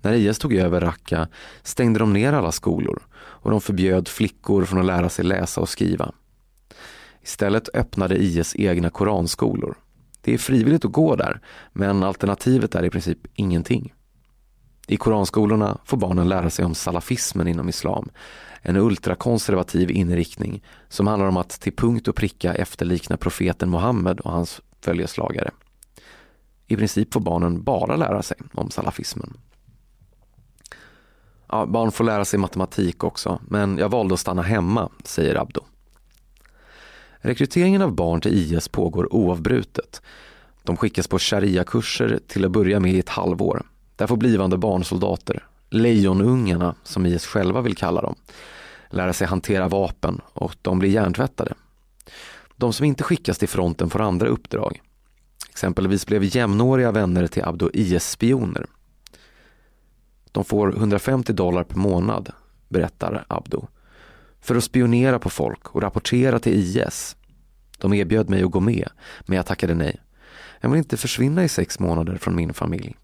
När 0.00 0.12
IS 0.12 0.38
tog 0.38 0.54
över 0.54 0.80
Raqqa 0.80 1.28
stängde 1.62 1.98
de 1.98 2.12
ner 2.12 2.32
alla 2.32 2.52
skolor 2.52 3.02
och 3.14 3.50
de 3.50 3.60
förbjöd 3.60 4.08
flickor 4.08 4.64
från 4.64 4.78
att 4.78 4.86
lära 4.86 5.08
sig 5.08 5.24
läsa 5.24 5.60
och 5.60 5.68
skriva. 5.68 6.12
Istället 7.22 7.68
öppnade 7.74 8.16
IS 8.16 8.56
egna 8.56 8.90
koranskolor. 8.90 9.74
Det 10.20 10.34
är 10.34 10.38
frivilligt 10.38 10.84
att 10.84 10.92
gå 10.92 11.16
där, 11.16 11.40
men 11.72 12.02
alternativet 12.02 12.74
är 12.74 12.84
i 12.84 12.90
princip 12.90 13.18
ingenting. 13.34 13.92
I 14.86 14.96
koranskolorna 14.96 15.78
får 15.84 15.96
barnen 15.96 16.28
lära 16.28 16.50
sig 16.50 16.64
om 16.64 16.74
salafismen 16.74 17.48
inom 17.48 17.68
islam, 17.68 18.10
en 18.62 18.76
ultrakonservativ 18.76 19.90
inriktning 19.90 20.62
som 20.88 21.06
handlar 21.06 21.28
om 21.28 21.36
att 21.36 21.60
till 21.60 21.76
punkt 21.76 22.08
och 22.08 22.16
pricka 22.16 22.54
efterlikna 22.54 23.16
profeten 23.16 23.70
Muhammed 23.70 24.20
och 24.20 24.30
hans 24.30 24.60
följeslagare. 24.80 25.50
I 26.66 26.76
princip 26.76 27.12
får 27.12 27.20
barnen 27.20 27.62
bara 27.62 27.96
lära 27.96 28.22
sig 28.22 28.36
om 28.52 28.70
salafismen. 28.70 29.36
Ja, 31.48 31.66
barn 31.66 31.92
får 31.92 32.04
lära 32.04 32.24
sig 32.24 32.38
matematik 32.38 33.04
också, 33.04 33.40
men 33.48 33.78
jag 33.78 33.88
valde 33.88 34.14
att 34.14 34.20
stanna 34.20 34.42
hemma, 34.42 34.90
säger 35.04 35.34
Abdo. 35.34 35.60
Rekryteringen 37.16 37.82
av 37.82 37.94
barn 37.94 38.20
till 38.20 38.32
IS 38.32 38.68
pågår 38.68 39.14
oavbrutet. 39.14 40.02
De 40.62 40.76
skickas 40.76 41.08
på 41.08 41.18
sharia-kurser 41.18 42.20
till 42.26 42.44
att 42.44 42.50
börja 42.50 42.80
med 42.80 42.92
i 42.92 42.98
ett 42.98 43.08
halvår. 43.08 43.62
Där 44.02 44.06
får 44.06 44.16
blivande 44.16 44.58
barnsoldater, 44.58 45.46
lejonungarna 45.70 46.74
som 46.82 47.06
IS 47.06 47.26
själva 47.26 47.60
vill 47.60 47.76
kalla 47.76 48.00
dem, 48.00 48.14
lära 48.90 49.12
sig 49.12 49.26
hantera 49.26 49.68
vapen 49.68 50.20
och 50.32 50.56
de 50.62 50.78
blir 50.78 50.90
hjärntvättade. 50.90 51.54
De 52.56 52.72
som 52.72 52.86
inte 52.86 53.04
skickas 53.04 53.38
till 53.38 53.48
fronten 53.48 53.90
får 53.90 54.00
andra 54.00 54.28
uppdrag. 54.28 54.82
Exempelvis 55.50 56.06
blev 56.06 56.36
jämnåriga 56.36 56.92
vänner 56.92 57.26
till 57.26 57.44
Abdo 57.44 57.70
IS-spioner. 57.72 58.66
De 60.32 60.44
får 60.44 60.76
150 60.76 61.32
dollar 61.32 61.64
per 61.64 61.76
månad, 61.76 62.32
berättar 62.68 63.24
Abdo, 63.28 63.66
för 64.40 64.56
att 64.56 64.64
spionera 64.64 65.18
på 65.18 65.30
folk 65.30 65.74
och 65.74 65.82
rapportera 65.82 66.38
till 66.38 66.54
IS. 66.54 67.16
De 67.78 67.92
erbjöd 67.92 68.30
mig 68.30 68.42
att 68.42 68.50
gå 68.50 68.60
med, 68.60 68.88
men 69.20 69.36
jag 69.36 69.46
tackade 69.46 69.74
nej. 69.74 70.00
Jag 70.60 70.70
vill 70.70 70.78
inte 70.78 70.96
försvinna 70.96 71.44
i 71.44 71.48
sex 71.48 71.78
månader 71.78 72.16
från 72.16 72.36
min 72.36 72.54
familj. 72.54 72.96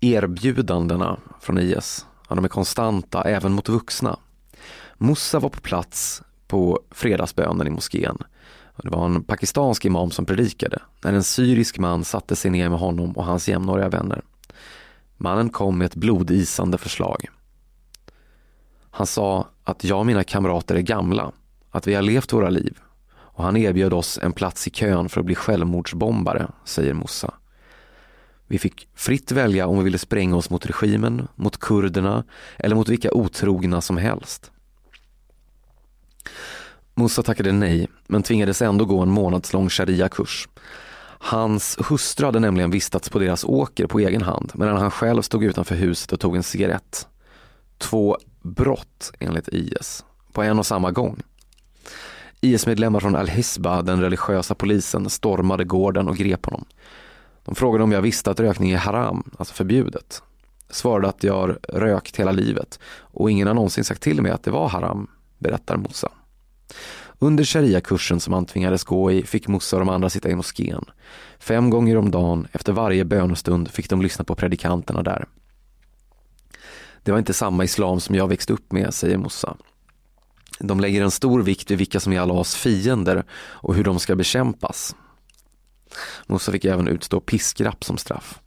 Erbjudandena 0.00 1.18
från 1.40 1.58
IS, 1.58 2.06
ja, 2.28 2.34
de 2.34 2.44
är 2.44 2.48
konstanta 2.48 3.22
även 3.22 3.52
mot 3.52 3.68
vuxna. 3.68 4.18
Moussa 4.94 5.38
var 5.38 5.48
på 5.48 5.60
plats 5.60 6.22
på 6.46 6.80
fredagsbönen 6.90 7.66
i 7.66 7.70
moskén. 7.70 8.18
Det 8.82 8.88
var 8.90 9.04
en 9.04 9.24
pakistansk 9.24 9.84
imam 9.84 10.10
som 10.10 10.26
predikade 10.26 10.78
när 11.04 11.12
en 11.12 11.22
syrisk 11.22 11.78
man 11.78 12.04
satte 12.04 12.36
sig 12.36 12.50
ner 12.50 12.68
med 12.68 12.78
honom 12.78 13.12
och 13.12 13.24
hans 13.24 13.48
jämnåriga 13.48 13.88
vänner. 13.88 14.22
Mannen 15.16 15.50
kom 15.50 15.78
med 15.78 15.86
ett 15.86 15.94
blodisande 15.94 16.78
förslag. 16.78 17.26
Han 18.90 19.06
sa 19.06 19.48
att 19.64 19.84
jag 19.84 19.98
och 19.98 20.06
mina 20.06 20.24
kamrater 20.24 20.74
är 20.74 20.80
gamla, 20.80 21.32
att 21.70 21.86
vi 21.86 21.94
har 21.94 22.02
levt 22.02 22.32
våra 22.32 22.50
liv 22.50 22.78
och 23.38 23.44
han 23.44 23.56
erbjöd 23.56 23.92
oss 23.92 24.18
en 24.22 24.32
plats 24.32 24.66
i 24.66 24.70
kön 24.70 25.08
för 25.08 25.20
att 25.20 25.26
bli 25.26 25.34
självmordsbombare, 25.34 26.50
säger 26.64 26.94
Mossa. 26.94 27.34
Vi 28.48 28.58
fick 28.58 28.88
fritt 28.94 29.32
välja 29.32 29.66
om 29.66 29.78
vi 29.78 29.84
ville 29.84 29.98
spränga 29.98 30.36
oss 30.36 30.50
mot 30.50 30.66
regimen, 30.66 31.28
mot 31.34 31.60
kurderna 31.60 32.24
eller 32.56 32.76
mot 32.76 32.88
vilka 32.88 33.12
otrogna 33.12 33.80
som 33.80 33.96
helst. 33.96 34.50
Musa 36.94 37.22
tackade 37.22 37.52
nej, 37.52 37.88
men 38.06 38.22
tvingades 38.22 38.62
ändå 38.62 38.84
gå 38.84 39.00
en 39.00 39.10
månadslång 39.10 39.68
sharia-kurs. 39.68 40.48
Hans 41.20 41.78
hustru 41.88 42.26
hade 42.26 42.40
nämligen 42.40 42.70
vistats 42.70 43.08
på 43.08 43.18
deras 43.18 43.44
åker 43.44 43.86
på 43.86 43.98
egen 43.98 44.22
hand 44.22 44.52
medan 44.54 44.76
han 44.76 44.90
själv 44.90 45.22
stod 45.22 45.44
utanför 45.44 45.74
huset 45.74 46.12
och 46.12 46.20
tog 46.20 46.36
en 46.36 46.42
cigarett. 46.42 47.08
Två 47.78 48.18
brott 48.42 49.12
enligt 49.18 49.48
IS, 49.48 50.04
på 50.32 50.42
en 50.42 50.58
och 50.58 50.66
samma 50.66 50.90
gång. 50.90 51.22
IS-medlemmar 52.40 53.00
från 53.00 53.16
Al-Hisba, 53.16 53.82
den 53.82 54.00
religiösa 54.00 54.54
polisen, 54.54 55.10
stormade 55.10 55.64
gården 55.64 56.08
och 56.08 56.16
grep 56.16 56.44
honom. 56.44 56.64
De 57.48 57.54
frågade 57.54 57.84
om 57.84 57.92
jag 57.92 58.02
visste 58.02 58.30
att 58.30 58.40
rökning 58.40 58.70
är 58.70 58.76
haram, 58.76 59.30
alltså 59.38 59.54
förbjudet. 59.54 60.22
Jag 60.66 60.76
svarade 60.76 61.08
att 61.08 61.24
jag 61.24 61.34
har 61.34 61.58
rökt 61.68 62.16
hela 62.16 62.32
livet 62.32 62.80
och 63.00 63.30
ingen 63.30 63.46
har 63.46 63.54
någonsin 63.54 63.84
sagt 63.84 64.02
till 64.02 64.22
mig 64.22 64.32
att 64.32 64.42
det 64.42 64.50
var 64.50 64.68
haram, 64.68 65.10
berättar 65.38 65.76
Musa. 65.76 66.12
Under 67.18 67.44
sharia-kursen 67.44 68.20
som 68.20 68.32
han 68.32 68.46
tvingades 68.46 68.84
gå 68.84 69.12
i 69.12 69.22
fick 69.22 69.48
Musa 69.48 69.76
och 69.76 69.80
de 69.80 69.88
andra 69.88 70.10
sitta 70.10 70.30
i 70.30 70.34
moskén. 70.34 70.84
Fem 71.38 71.70
gånger 71.70 71.96
om 71.96 72.10
dagen, 72.10 72.48
efter 72.52 72.72
varje 72.72 73.04
bönestund, 73.04 73.70
fick 73.70 73.90
de 73.90 74.02
lyssna 74.02 74.24
på 74.24 74.34
predikanterna 74.34 75.02
där. 75.02 75.26
Det 77.02 77.10
var 77.10 77.18
inte 77.18 77.34
samma 77.34 77.64
islam 77.64 78.00
som 78.00 78.14
jag 78.14 78.28
växte 78.28 78.52
upp 78.52 78.72
med, 78.72 78.94
säger 78.94 79.18
Musa. 79.18 79.56
De 80.60 80.80
lägger 80.80 81.02
en 81.02 81.10
stor 81.10 81.42
vikt 81.42 81.70
vid 81.70 81.78
vilka 81.78 82.00
som 82.00 82.12
är 82.12 82.20
Allahs 82.20 82.54
fiender 82.54 83.24
och 83.32 83.74
hur 83.74 83.84
de 83.84 83.98
ska 83.98 84.16
bekämpas. 84.16 84.94
Musa 86.26 86.52
fick 86.52 86.64
även 86.64 86.88
utstå 86.88 87.20
piskrapp 87.20 87.84
som 87.84 87.98
straff. 87.98 88.40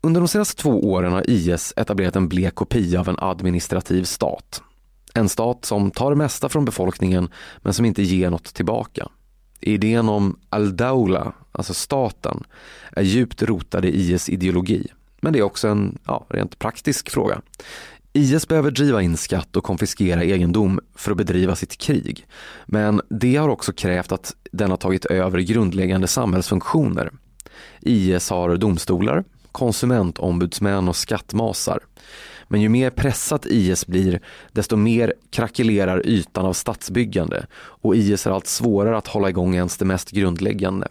Under 0.00 0.20
de 0.20 0.28
senaste 0.28 0.62
två 0.62 0.90
åren 0.90 1.12
har 1.12 1.30
IS 1.30 1.72
etablerat 1.76 2.16
en 2.16 2.28
blek 2.28 2.54
kopia 2.54 3.00
av 3.00 3.08
en 3.08 3.16
administrativ 3.18 4.04
stat. 4.04 4.62
En 5.14 5.28
stat 5.28 5.64
som 5.64 5.90
tar 5.90 6.10
det 6.10 6.16
mesta 6.16 6.48
från 6.48 6.64
befolkningen 6.64 7.28
men 7.58 7.72
som 7.72 7.84
inte 7.84 8.02
ger 8.02 8.30
något 8.30 8.54
tillbaka. 8.54 9.08
Idén 9.60 10.08
om 10.08 10.38
al-Daula, 10.48 11.32
alltså 11.52 11.74
staten, 11.74 12.44
är 12.92 13.02
djupt 13.02 13.42
rotad 13.42 13.84
i 13.84 13.88
IS 13.88 14.28
ideologi. 14.28 14.86
Men 15.20 15.32
det 15.32 15.38
är 15.38 15.42
också 15.42 15.68
en 15.68 15.98
ja, 16.04 16.26
rent 16.28 16.58
praktisk 16.58 17.10
fråga. 17.10 17.42
IS 18.12 18.48
behöver 18.48 18.70
driva 18.70 19.02
in 19.02 19.16
skatt 19.16 19.56
och 19.56 19.64
konfiskera 19.64 20.24
egendom 20.24 20.80
för 20.94 21.10
att 21.10 21.16
bedriva 21.16 21.56
sitt 21.56 21.76
krig. 21.76 22.26
Men 22.66 23.00
det 23.08 23.36
har 23.36 23.48
också 23.48 23.72
krävt 23.72 24.12
att 24.12 24.36
den 24.56 24.70
har 24.70 24.76
tagit 24.76 25.04
över 25.04 25.38
grundläggande 25.38 26.06
samhällsfunktioner. 26.06 27.10
IS 27.80 28.30
har 28.30 28.56
domstolar, 28.56 29.24
konsumentombudsmän 29.52 30.88
och 30.88 30.96
skattmasar. 30.96 31.80
Men 32.48 32.60
ju 32.60 32.68
mer 32.68 32.90
pressat 32.90 33.46
IS 33.46 33.86
blir, 33.86 34.20
desto 34.52 34.76
mer 34.76 35.14
krackelerar 35.30 36.06
ytan 36.06 36.46
av 36.46 36.52
stadsbyggande 36.52 37.46
och 37.56 37.96
IS 37.96 38.26
är 38.26 38.30
allt 38.30 38.46
svårare 38.46 38.96
att 38.96 39.06
hålla 39.06 39.28
igång 39.28 39.54
ens 39.54 39.76
det 39.76 39.84
mest 39.84 40.10
grundläggande. 40.10 40.88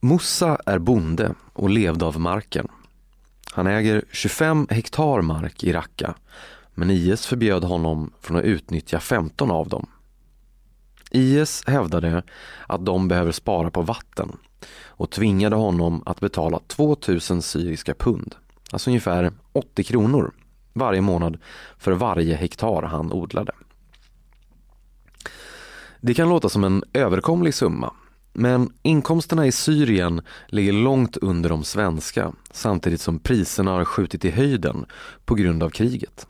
Mussa 0.00 0.58
är 0.66 0.78
bonde 0.78 1.34
och 1.52 1.70
levde 1.70 2.04
av 2.04 2.20
marken. 2.20 2.68
Han 3.52 3.66
äger 3.66 4.04
25 4.12 4.66
hektar 4.70 5.22
mark 5.22 5.64
i 5.64 5.72
Raqqa, 5.72 6.14
men 6.74 6.90
IS 6.90 7.26
förbjöd 7.26 7.64
honom 7.64 8.12
från 8.20 8.36
att 8.36 8.44
utnyttja 8.44 9.00
15 9.00 9.50
av 9.50 9.68
dem. 9.68 9.86
IS 11.14 11.62
hävdade 11.66 12.22
att 12.66 12.84
de 12.86 13.08
behöver 13.08 13.32
spara 13.32 13.70
på 13.70 13.82
vatten 13.82 14.36
och 14.84 15.10
tvingade 15.10 15.56
honom 15.56 16.02
att 16.06 16.20
betala 16.20 16.58
2000 16.66 17.42
syriska 17.42 17.94
pund, 17.94 18.34
alltså 18.70 18.90
ungefär 18.90 19.32
80 19.52 19.84
kronor 19.84 20.32
varje 20.72 21.00
månad 21.00 21.38
för 21.78 21.92
varje 21.92 22.34
hektar 22.34 22.82
han 22.82 23.12
odlade. 23.12 23.52
Det 26.00 26.14
kan 26.14 26.28
låta 26.28 26.48
som 26.48 26.64
en 26.64 26.84
överkomlig 26.92 27.54
summa 27.54 27.92
men 28.32 28.72
inkomsterna 28.82 29.46
i 29.46 29.52
Syrien 29.52 30.20
ligger 30.46 30.72
långt 30.72 31.16
under 31.16 31.48
de 31.48 31.64
svenska 31.64 32.32
samtidigt 32.50 33.00
som 33.00 33.18
priserna 33.18 33.70
har 33.70 33.84
skjutit 33.84 34.24
i 34.24 34.30
höjden 34.30 34.86
på 35.24 35.34
grund 35.34 35.62
av 35.62 35.70
kriget. 35.70 36.26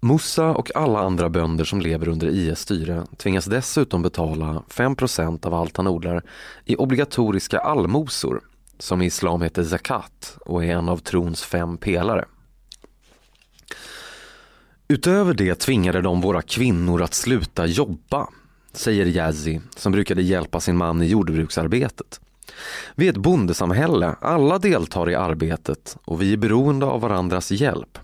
Musa 0.00 0.46
och 0.46 0.76
alla 0.76 1.00
andra 1.00 1.28
bönder 1.28 1.64
som 1.64 1.80
lever 1.80 2.08
under 2.08 2.26
IS 2.26 2.58
styre 2.58 3.06
tvingas 3.16 3.44
dessutom 3.44 4.02
betala 4.02 4.62
5% 4.68 5.46
av 5.46 5.54
allt 5.54 5.76
han 5.76 5.86
odlar 5.86 6.22
i 6.64 6.76
obligatoriska 6.76 7.58
allmosor 7.58 8.40
som 8.78 9.02
i 9.02 9.06
islam 9.06 9.42
heter 9.42 9.64
zakat 9.64 10.38
och 10.46 10.64
är 10.64 10.68
en 10.76 10.88
av 10.88 10.98
trons 10.98 11.42
fem 11.42 11.76
pelare. 11.76 12.24
Utöver 14.88 15.34
det 15.34 15.54
tvingade 15.54 16.00
de 16.00 16.20
våra 16.20 16.42
kvinnor 16.42 17.02
att 17.02 17.14
sluta 17.14 17.66
jobba 17.66 18.28
säger 18.72 19.06
Yazi 19.06 19.60
som 19.76 19.92
brukade 19.92 20.22
hjälpa 20.22 20.60
sin 20.60 20.76
man 20.76 21.02
i 21.02 21.06
jordbruksarbetet. 21.06 22.20
Vi 22.94 23.06
är 23.06 23.10
ett 23.10 23.16
bondesamhälle, 23.16 24.16
alla 24.20 24.58
deltar 24.58 25.10
i 25.10 25.14
arbetet 25.14 25.96
och 26.04 26.22
vi 26.22 26.32
är 26.32 26.36
beroende 26.36 26.86
av 26.86 27.00
varandras 27.00 27.50
hjälp. 27.50 27.98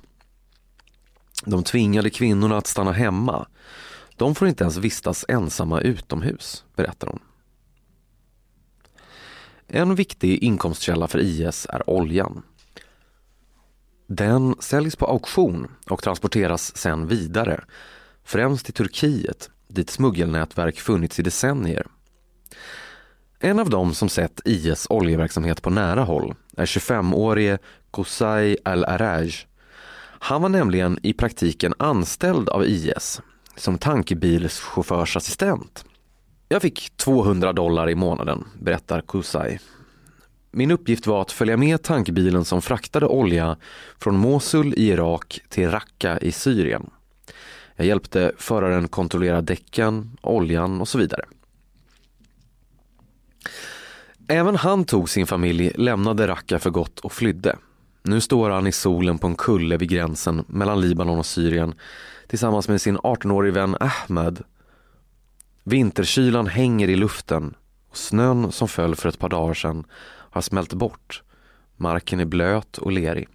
De 1.45 1.65
tvingade 1.65 2.11
kvinnorna 2.11 2.57
att 2.57 2.67
stanna 2.67 2.93
hemma. 2.93 3.47
De 4.17 4.35
får 4.35 4.49
inte 4.49 4.65
ens 4.65 4.77
vistas 4.77 5.25
ensamma 5.29 5.81
utomhus, 5.81 6.65
berättar 6.77 7.07
hon. 7.07 7.21
En 9.67 9.95
viktig 9.95 10.43
inkomstkälla 10.43 11.09
för 11.09 11.19
IS 11.19 11.67
är 11.71 11.91
oljan. 11.91 12.43
Den 14.07 14.55
säljs 14.61 14.97
på 14.97 15.07
auktion 15.07 15.69
och 15.87 16.03
transporteras 16.03 16.77
sen 16.77 17.07
vidare, 17.07 17.65
främst 18.25 18.65
till 18.65 18.75
Turkiet 18.75 19.51
dit 19.69 19.91
smuggelnätverk 19.91 20.81
funnits 20.81 21.19
i 21.19 21.23
decennier. 21.23 21.87
En 23.39 23.59
av 23.59 23.71
dem 23.71 23.95
som 23.95 24.09
sett 24.09 24.41
IS 24.45 24.87
oljeverksamhet 24.91 25.63
på 25.63 25.71
nära 25.71 26.03
håll 26.05 26.35
är 26.57 26.67
25-årige 26.67 27.59
Qusay 27.93 28.57
al-Araj. 28.65 29.35
Han 30.25 30.43
var 30.43 30.49
nämligen 30.49 30.99
i 31.03 31.13
praktiken 31.13 31.75
anställd 31.79 32.49
av 32.49 32.65
IS 32.65 33.21
som 33.57 33.79
tankebilschaufförsassistent. 33.79 35.85
Jag 36.49 36.63
fick 36.63 36.97
200 36.97 37.53
dollar 37.53 37.91
i 37.91 37.95
månaden, 37.95 38.45
berättar 38.61 39.01
Kusai. 39.01 39.59
Min 40.51 40.71
uppgift 40.71 41.07
var 41.07 41.23
att 41.23 41.33
följa 41.33 41.57
med 41.57 41.83
tankbilen 41.83 42.45
som 42.45 42.63
fraktade 42.63 43.07
olja 43.07 43.57
från 43.99 44.17
Mosul 44.17 44.75
i 44.75 44.89
Irak 44.89 45.41
till 45.49 45.71
Raqqa 45.71 46.19
i 46.19 46.33
Syrien. 46.33 46.91
Jag 47.77 47.87
hjälpte 47.87 48.33
föraren 48.39 48.89
kontrollera 48.89 49.41
däcken, 49.41 50.17
oljan 50.23 50.81
och 50.81 50.89
så 50.89 50.99
vidare. 50.99 51.25
Även 54.29 54.57
han 54.57 54.85
tog 54.85 55.11
sin 55.11 55.27
familj, 55.27 55.73
lämnade 55.75 56.27
Raqqa 56.27 56.59
för 56.59 56.71
gott 56.71 57.01
och 57.01 57.13
flydde. 57.13 57.57
Nu 58.09 58.21
står 58.21 58.51
han 58.51 58.67
i 58.67 58.73
solen 58.73 59.19
på 59.19 59.27
en 59.27 59.35
kulle 59.35 59.77
vid 59.77 59.89
gränsen 59.89 60.45
mellan 60.49 60.81
Libanon 60.81 61.19
och 61.19 61.27
Syrien 61.27 61.75
tillsammans 62.29 62.69
med 62.69 62.81
sin 62.81 62.99
18-årige 62.99 63.53
vän 63.53 63.77
Ahmed. 63.81 64.43
Vinterkylan 65.63 66.47
hänger 66.47 66.89
i 66.89 66.97
luften 66.97 67.55
och 67.91 67.97
snön 67.97 68.53
som 68.53 68.69
föll 68.69 68.97
för 68.97 69.09
ett 69.09 69.19
par 69.19 69.29
dagar 69.29 69.55
sedan 69.55 69.85
har 70.07 70.41
smält 70.41 70.73
bort. 70.73 71.23
Marken 71.77 72.21
är 72.21 72.25
blöt 72.25 72.79
och 72.79 72.93
lerig. 72.93 73.29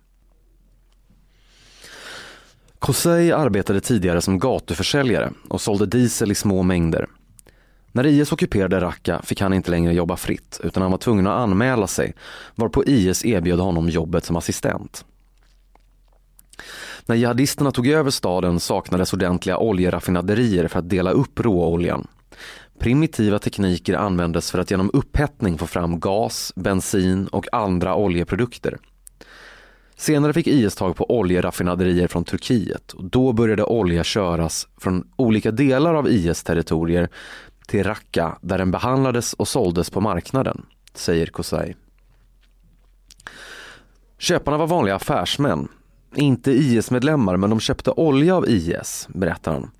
Kosei 2.79 3.31
arbetade 3.31 3.81
tidigare 3.81 4.21
som 4.21 4.39
gatuförsäljare 4.39 5.31
och 5.47 5.61
sålde 5.61 5.85
diesel 5.85 6.31
i 6.31 6.35
små 6.35 6.63
mängder. 6.63 7.07
När 7.91 8.05
IS 8.05 8.31
ockuperade 8.31 8.79
Raqqa 8.79 9.21
fick 9.23 9.41
han 9.41 9.53
inte 9.53 9.71
längre 9.71 9.93
jobba 9.93 10.17
fritt 10.17 10.59
utan 10.63 10.81
han 10.81 10.91
var 10.91 10.97
tvungen 10.97 11.27
att 11.27 11.39
anmäla 11.39 11.87
sig 11.87 12.13
varpå 12.55 12.83
IS 12.83 13.25
erbjöd 13.25 13.59
honom 13.59 13.89
jobbet 13.89 14.25
som 14.25 14.35
assistent. 14.35 15.05
När 17.05 17.15
jihadisterna 17.15 17.71
tog 17.71 17.87
över 17.87 18.11
staden 18.11 18.59
saknades 18.59 19.13
ordentliga 19.13 19.57
oljeraffinaderier 19.57 20.67
för 20.67 20.79
att 20.79 20.89
dela 20.89 21.11
upp 21.11 21.39
råoljan. 21.39 22.07
Primitiva 22.79 23.39
tekniker 23.39 23.93
användes 23.93 24.51
för 24.51 24.59
att 24.59 24.71
genom 24.71 24.89
upphettning 24.93 25.57
få 25.57 25.67
fram 25.67 25.99
gas, 25.99 26.53
bensin 26.55 27.27
och 27.27 27.53
andra 27.53 27.95
oljeprodukter. 27.95 28.77
Senare 29.95 30.33
fick 30.33 30.47
IS 30.47 30.75
tag 30.75 30.95
på 30.95 31.11
oljeraffinaderier 31.11 32.07
från 32.07 32.23
Turkiet 32.23 32.91
och 32.91 33.03
då 33.03 33.33
började 33.33 33.63
olja 33.63 34.03
köras 34.03 34.67
från 34.77 35.07
olika 35.15 35.51
delar 35.51 35.93
av 35.93 36.09
IS 36.09 36.43
territorier 36.43 37.09
till 37.69 37.83
Raqqa 37.83 38.37
där 38.41 38.57
den 38.57 38.71
behandlades 38.71 39.33
och 39.33 39.47
såldes 39.47 39.89
på 39.89 40.01
marknaden, 40.01 40.65
säger 40.93 41.25
Kosai. 41.25 41.75
Köparna 44.17 44.57
var 44.57 44.67
vanliga 44.67 44.95
affärsmän, 44.95 45.67
inte 46.15 46.51
IS-medlemmar 46.51 47.37
men 47.37 47.49
de 47.49 47.59
köpte 47.59 47.91
olja 47.91 48.35
av 48.35 48.49
IS, 48.49 49.07
berättar 49.13 49.53
han. 49.53 49.71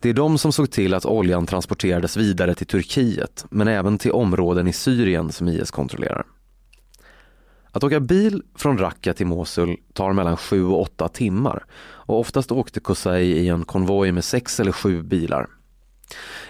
Det 0.00 0.08
är 0.08 0.14
de 0.14 0.38
som 0.38 0.52
såg 0.52 0.70
till 0.70 0.94
att 0.94 1.06
oljan 1.06 1.46
transporterades 1.46 2.16
vidare 2.16 2.54
till 2.54 2.66
Turkiet 2.66 3.44
men 3.50 3.68
även 3.68 3.98
till 3.98 4.12
områden 4.12 4.68
i 4.68 4.72
Syrien 4.72 5.32
som 5.32 5.48
IS 5.48 5.70
kontrollerar. 5.70 6.24
Att 7.70 7.84
åka 7.84 8.00
bil 8.00 8.42
från 8.56 8.78
Raqqa 8.78 9.14
till 9.14 9.26
Mosul 9.26 9.76
tar 9.92 10.12
mellan 10.12 10.36
7 10.36 10.64
och 10.64 10.80
8 10.80 11.08
timmar 11.08 11.64
och 11.82 12.20
oftast 12.20 12.52
åkte 12.52 12.80
Kosei 12.80 13.26
i 13.26 13.48
en 13.48 13.64
konvoj 13.64 14.12
med 14.12 14.24
6 14.24 14.60
eller 14.60 14.72
7 14.72 15.02
bilar. 15.02 15.46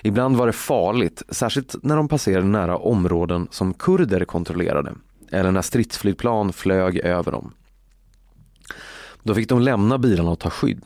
Ibland 0.02 0.36
var 0.36 0.46
det 0.46 0.52
farligt, 0.52 1.22
särskilt 1.28 1.74
när 1.82 1.96
de 1.96 2.08
passerade 2.08 2.46
nära 2.46 2.76
områden 2.76 3.48
som 3.50 3.74
kurder 3.74 4.24
kontrollerade 4.24 4.94
eller 5.32 5.52
när 5.52 5.62
stridsflygplan 5.62 6.52
flög 6.52 6.98
över 6.98 7.32
dem. 7.32 7.52
Då 9.22 9.34
fick 9.34 9.48
de 9.48 9.60
lämna 9.60 9.98
bilarna 9.98 10.30
och 10.30 10.38
ta 10.38 10.50
skydd. 10.50 10.84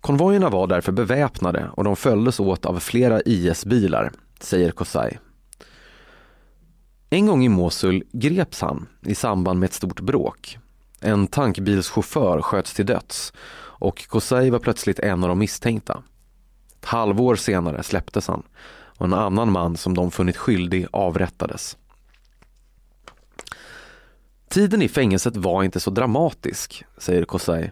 Konvojerna 0.00 0.50
var 0.50 0.66
därför 0.66 0.92
beväpnade 0.92 1.70
och 1.72 1.84
de 1.84 1.96
följdes 1.96 2.40
åt 2.40 2.66
av 2.66 2.80
flera 2.80 3.20
IS-bilar, 3.20 4.12
säger 4.40 4.70
Kosai. 4.70 5.18
En 7.10 7.26
gång 7.26 7.44
i 7.44 7.48
Mosul 7.48 8.04
greps 8.12 8.60
han 8.60 8.86
i 9.02 9.14
samband 9.14 9.60
med 9.60 9.66
ett 9.66 9.72
stort 9.72 10.00
bråk. 10.00 10.58
En 11.00 11.26
tankbilschaufför 11.26 12.42
sköts 12.42 12.74
till 12.74 12.86
döds 12.86 13.32
och 13.78 14.08
Kosai 14.08 14.50
var 14.50 14.58
plötsligt 14.58 14.98
en 14.98 15.22
av 15.22 15.28
de 15.28 15.38
misstänkta. 15.38 16.02
Ett 16.80 16.84
halvår 16.84 17.36
senare 17.36 17.82
släpptes 17.82 18.28
han 18.28 18.42
och 18.98 19.06
en 19.06 19.14
annan 19.14 19.52
man 19.52 19.76
som 19.76 19.94
de 19.94 20.10
funnit 20.10 20.36
skyldig 20.36 20.86
avrättades. 20.92 21.76
Tiden 24.48 24.82
i 24.82 24.88
fängelset 24.88 25.36
var 25.36 25.62
inte 25.62 25.80
så 25.80 25.90
dramatisk, 25.90 26.84
säger 26.98 27.24
Kosai. 27.24 27.70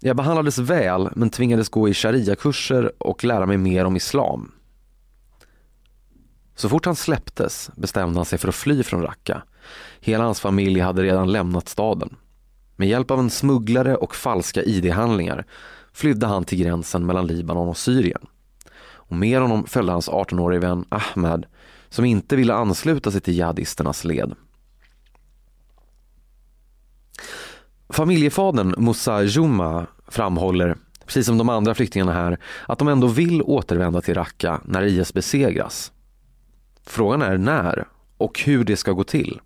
Jag 0.00 0.16
behandlades 0.16 0.58
väl 0.58 1.08
men 1.14 1.30
tvingades 1.30 1.68
gå 1.68 1.88
i 1.88 1.94
sharia-kurser 1.94 2.92
och 2.98 3.24
lära 3.24 3.46
mig 3.46 3.56
mer 3.56 3.84
om 3.84 3.96
islam. 3.96 4.52
Så 6.54 6.68
fort 6.68 6.86
han 6.86 6.96
släpptes 6.96 7.70
bestämde 7.76 8.18
han 8.18 8.24
sig 8.24 8.38
för 8.38 8.48
att 8.48 8.54
fly 8.54 8.82
från 8.82 9.02
Raqqa. 9.02 9.42
Hela 10.00 10.24
hans 10.24 10.40
familj 10.40 10.80
hade 10.80 11.02
redan 11.02 11.32
lämnat 11.32 11.68
staden. 11.68 12.16
Med 12.76 12.88
hjälp 12.88 13.10
av 13.10 13.18
en 13.18 13.30
smugglare 13.30 13.96
och 13.96 14.16
falska 14.16 14.62
ID-handlingar 14.62 15.46
flydde 15.96 16.26
han 16.26 16.44
till 16.44 16.58
gränsen 16.58 17.06
mellan 17.06 17.26
Libanon 17.26 17.68
och 17.68 17.76
Syrien. 17.76 18.26
Och 18.80 19.16
med 19.16 19.40
honom 19.40 19.66
följde 19.66 19.92
hans 19.92 20.08
18-årige 20.08 20.60
vän 20.60 20.84
Ahmed 20.88 21.46
som 21.88 22.04
inte 22.04 22.36
ville 22.36 22.54
ansluta 22.54 23.10
sig 23.10 23.20
till 23.20 23.34
jihadisternas 23.34 24.04
led. 24.04 24.34
Familjefadern 27.88 28.74
Moussa 28.78 29.22
Juma 29.22 29.86
framhåller, 30.08 30.76
precis 31.04 31.26
som 31.26 31.38
de 31.38 31.48
andra 31.48 31.74
flyktingarna 31.74 32.12
här, 32.12 32.38
att 32.68 32.78
de 32.78 32.88
ändå 32.88 33.06
vill 33.06 33.42
återvända 33.42 34.00
till 34.00 34.14
Raqqa 34.14 34.60
när 34.64 34.82
IS 34.82 35.14
besegras. 35.14 35.92
Frågan 36.86 37.22
är 37.22 37.38
när 37.38 37.88
och 38.16 38.40
hur 38.40 38.64
det 38.64 38.76
ska 38.76 38.92
gå 38.92 39.04
till. 39.04 39.40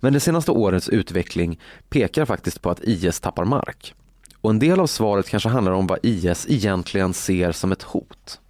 Men 0.00 0.12
det 0.12 0.20
senaste 0.20 0.50
årets 0.50 0.88
utveckling 0.88 1.60
pekar 1.88 2.24
faktiskt 2.24 2.62
på 2.62 2.70
att 2.70 2.84
IS 2.84 3.20
tappar 3.20 3.44
mark. 3.44 3.94
Och 4.40 4.50
en 4.50 4.58
del 4.58 4.80
av 4.80 4.86
svaret 4.86 5.28
kanske 5.28 5.48
handlar 5.48 5.72
om 5.72 5.86
vad 5.86 5.98
IS 6.02 6.46
egentligen 6.48 7.14
ser 7.14 7.52
som 7.52 7.72
ett 7.72 7.82
hot. 7.82 8.40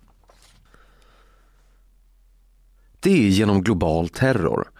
Det 3.00 3.26
är 3.26 3.28
genom 3.28 3.62
global 3.62 4.08
terror, 4.08 4.70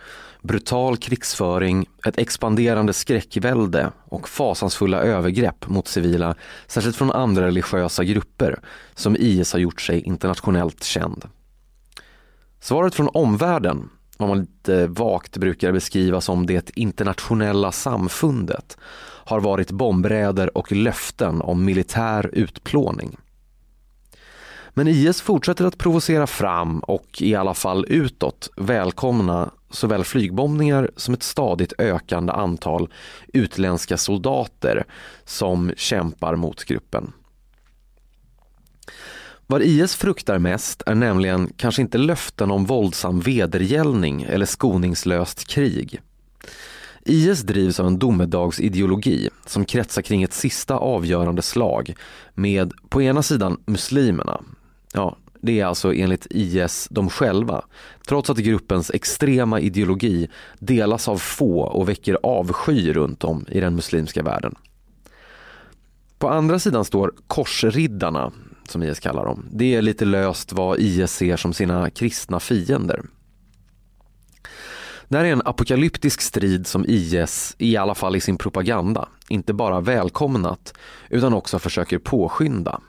brutal 0.42 0.96
krigsföring, 0.96 1.86
ett 2.04 2.18
expanderande 2.18 2.92
skräckvälde 2.92 3.90
och 4.04 4.28
fasansfulla 4.28 5.02
övergrepp 5.02 5.68
mot 5.68 5.88
civila, 5.88 6.34
särskilt 6.66 6.96
från 6.96 7.10
andra 7.10 7.46
religiösa 7.46 8.04
grupper, 8.04 8.60
som 8.94 9.16
IS 9.16 9.52
har 9.52 9.60
gjort 9.60 9.80
sig 9.80 10.00
internationellt 10.00 10.84
känd. 10.84 11.24
Svaret 12.60 12.94
från 12.94 13.08
omvärlden, 13.08 13.90
vad 14.16 14.28
man 14.28 14.40
lite 14.40 14.86
vagt 14.86 15.36
brukar 15.36 15.72
beskriva 15.72 16.20
som 16.20 16.46
det 16.46 16.70
internationella 16.74 17.72
samfundet, 17.72 18.76
har 19.28 19.40
varit 19.40 19.70
bombräder 19.70 20.58
och 20.58 20.72
löften 20.72 21.42
om 21.42 21.64
militär 21.64 22.30
utplåning. 22.32 23.16
Men 24.70 24.88
IS 24.88 25.20
fortsätter 25.20 25.64
att 25.64 25.78
provocera 25.78 26.26
fram 26.26 26.78
och 26.78 27.22
i 27.22 27.34
alla 27.34 27.54
fall 27.54 27.84
utåt 27.88 28.50
välkomna 28.56 29.50
såväl 29.70 30.04
flygbombningar 30.04 30.90
som 30.96 31.14
ett 31.14 31.22
stadigt 31.22 31.72
ökande 31.78 32.32
antal 32.32 32.88
utländska 33.32 33.96
soldater 33.96 34.84
som 35.24 35.72
kämpar 35.76 36.36
mot 36.36 36.64
gruppen. 36.64 37.12
Vad 39.46 39.62
IS 39.62 39.94
fruktar 39.94 40.38
mest 40.38 40.82
är 40.86 40.94
nämligen 40.94 41.52
kanske 41.56 41.82
inte 41.82 41.98
löften 41.98 42.50
om 42.50 42.64
våldsam 42.64 43.20
vedergällning 43.20 44.22
eller 44.22 44.46
skoningslöst 44.46 45.48
krig. 45.48 46.00
IS 47.08 47.42
drivs 47.42 47.80
av 47.80 47.86
en 47.86 47.98
domedagsideologi 47.98 49.28
som 49.46 49.64
kretsar 49.64 50.02
kring 50.02 50.22
ett 50.22 50.32
sista 50.32 50.76
avgörande 50.76 51.42
slag 51.42 51.94
med 52.34 52.72
på 52.88 53.02
ena 53.02 53.22
sidan 53.22 53.60
muslimerna, 53.66 54.40
ja 54.92 55.16
det 55.40 55.60
är 55.60 55.64
alltså 55.64 55.94
enligt 55.94 56.26
IS 56.30 56.88
de 56.90 57.10
själva, 57.10 57.64
trots 58.06 58.30
att 58.30 58.38
gruppens 58.38 58.90
extrema 58.90 59.60
ideologi 59.60 60.28
delas 60.58 61.08
av 61.08 61.18
få 61.18 61.60
och 61.60 61.88
väcker 61.88 62.18
avsky 62.22 62.92
runt 62.92 63.24
om 63.24 63.46
i 63.48 63.60
den 63.60 63.74
muslimska 63.74 64.22
världen. 64.22 64.54
På 66.18 66.28
andra 66.28 66.58
sidan 66.58 66.84
står 66.84 67.12
korsriddarna, 67.26 68.32
som 68.68 68.82
IS 68.82 69.00
kallar 69.00 69.24
dem. 69.24 69.46
Det 69.50 69.74
är 69.74 69.82
lite 69.82 70.04
löst 70.04 70.52
vad 70.52 70.78
IS 70.78 71.12
ser 71.12 71.36
som 71.36 71.52
sina 71.52 71.90
kristna 71.90 72.40
fiender. 72.40 73.02
Det 75.08 75.16
här 75.16 75.24
är 75.24 75.32
en 75.32 75.42
apokalyptisk 75.44 76.20
strid 76.20 76.66
som 76.66 76.84
IS, 76.88 77.54
i 77.58 77.76
alla 77.76 77.94
fall 77.94 78.16
i 78.16 78.20
sin 78.20 78.38
propaganda, 78.38 79.08
inte 79.28 79.52
bara 79.52 79.80
välkomnat 79.80 80.74
utan 81.10 81.34
också 81.34 81.58
försöker 81.58 81.98
påskynda. 81.98 82.80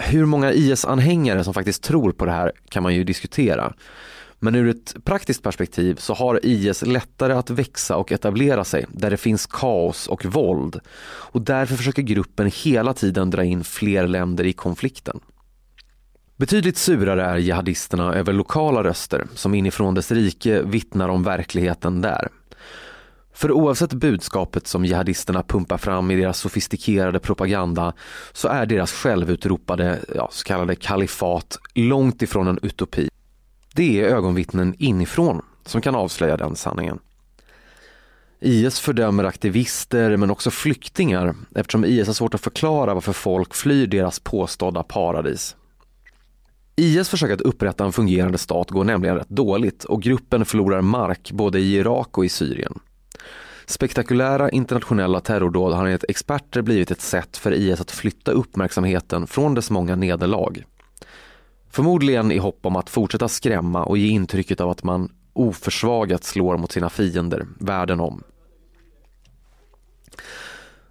Hur 0.00 0.26
många 0.26 0.52
IS-anhängare 0.52 1.44
som 1.44 1.54
faktiskt 1.54 1.82
tror 1.82 2.12
på 2.12 2.24
det 2.24 2.32
här 2.32 2.52
kan 2.68 2.82
man 2.82 2.94
ju 2.94 3.04
diskutera. 3.04 3.74
Men 4.38 4.54
ur 4.54 4.68
ett 4.68 5.04
praktiskt 5.04 5.42
perspektiv 5.42 5.96
så 5.96 6.14
har 6.14 6.40
IS 6.46 6.82
lättare 6.82 7.32
att 7.32 7.50
växa 7.50 7.96
och 7.96 8.12
etablera 8.12 8.64
sig 8.64 8.86
där 8.88 9.10
det 9.10 9.16
finns 9.16 9.46
kaos 9.46 10.06
och 10.06 10.24
våld. 10.24 10.80
Och 11.04 11.42
därför 11.42 11.76
försöker 11.76 12.02
gruppen 12.02 12.50
hela 12.54 12.94
tiden 12.94 13.30
dra 13.30 13.44
in 13.44 13.64
fler 13.64 14.06
länder 14.06 14.44
i 14.44 14.52
konflikten. 14.52 15.20
Betydligt 16.36 16.76
surare 16.76 17.24
är 17.24 17.36
jihadisterna 17.36 18.14
över 18.14 18.32
lokala 18.32 18.84
röster 18.84 19.26
som 19.34 19.54
inifrån 19.54 19.94
dess 19.94 20.10
rike 20.10 20.62
vittnar 20.62 21.08
om 21.08 21.22
verkligheten 21.22 22.00
där. 22.00 22.28
För 23.34 23.52
oavsett 23.52 23.92
budskapet 23.92 24.66
som 24.66 24.84
jihadisterna 24.84 25.42
pumpar 25.42 25.78
fram 25.78 26.10
i 26.10 26.16
deras 26.16 26.38
sofistikerade 26.38 27.18
propaganda 27.18 27.92
så 28.32 28.48
är 28.48 28.66
deras 28.66 28.92
självutropade 28.92 30.00
ja, 30.14 30.28
så 30.32 30.44
kallade 30.44 30.76
kalifat 30.76 31.58
långt 31.74 32.22
ifrån 32.22 32.48
en 32.48 32.58
utopi. 32.62 33.08
Det 33.74 34.00
är 34.00 34.04
ögonvittnen 34.04 34.74
inifrån 34.78 35.42
som 35.66 35.80
kan 35.80 35.94
avslöja 35.94 36.36
den 36.36 36.56
sanningen. 36.56 36.98
IS 38.40 38.80
fördömer 38.80 39.24
aktivister 39.24 40.16
men 40.16 40.30
också 40.30 40.50
flyktingar 40.50 41.34
eftersom 41.54 41.84
IS 41.84 42.06
har 42.06 42.14
svårt 42.14 42.34
att 42.34 42.40
förklara 42.40 42.94
varför 42.94 43.12
folk 43.12 43.54
flyr 43.54 43.86
deras 43.86 44.20
påstådda 44.20 44.82
paradis. 44.82 45.56
IS 46.76 47.08
försök 47.08 47.30
att 47.30 47.40
upprätta 47.40 47.84
en 47.84 47.92
fungerande 47.92 48.38
stat 48.38 48.70
går 48.70 48.84
nämligen 48.84 49.16
rätt 49.16 49.28
dåligt 49.28 49.84
och 49.84 50.02
gruppen 50.02 50.44
förlorar 50.44 50.80
mark 50.80 51.32
både 51.32 51.58
i 51.58 51.74
Irak 51.74 52.18
och 52.18 52.24
i 52.24 52.28
Syrien. 52.28 52.78
Spektakulära 53.66 54.50
internationella 54.50 55.20
terrordåd 55.20 55.72
har 55.72 55.86
enligt 55.86 56.04
experter 56.08 56.62
blivit 56.62 56.90
ett 56.90 57.00
sätt 57.00 57.36
för 57.36 57.54
IS 57.54 57.80
att 57.80 57.90
flytta 57.90 58.32
uppmärksamheten 58.32 59.26
från 59.26 59.54
dess 59.54 59.70
många 59.70 59.96
nederlag. 59.96 60.64
Förmodligen 61.70 62.32
i 62.32 62.38
hopp 62.38 62.66
om 62.66 62.76
att 62.76 62.90
fortsätta 62.90 63.28
skrämma 63.28 63.84
och 63.84 63.98
ge 63.98 64.08
intrycket 64.08 64.60
av 64.60 64.70
att 64.70 64.82
man 64.82 65.12
oförsvagat 65.32 66.24
slår 66.24 66.56
mot 66.56 66.72
sina 66.72 66.90
fiender 66.90 67.46
världen 67.60 68.00
om. 68.00 68.22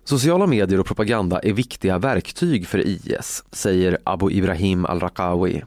Sociala 0.04 0.48
medier 0.48 0.80
och 0.80 0.86
propaganda 0.86 1.40
är 1.40 1.54
viktiga 1.54 1.98
verktyg 1.98 2.68
för 2.68 2.88
IS, 2.88 3.44
säger 3.52 3.98
Abu 4.04 4.32
Ibrahim 4.32 4.86
al-Raqawi. 4.86 5.64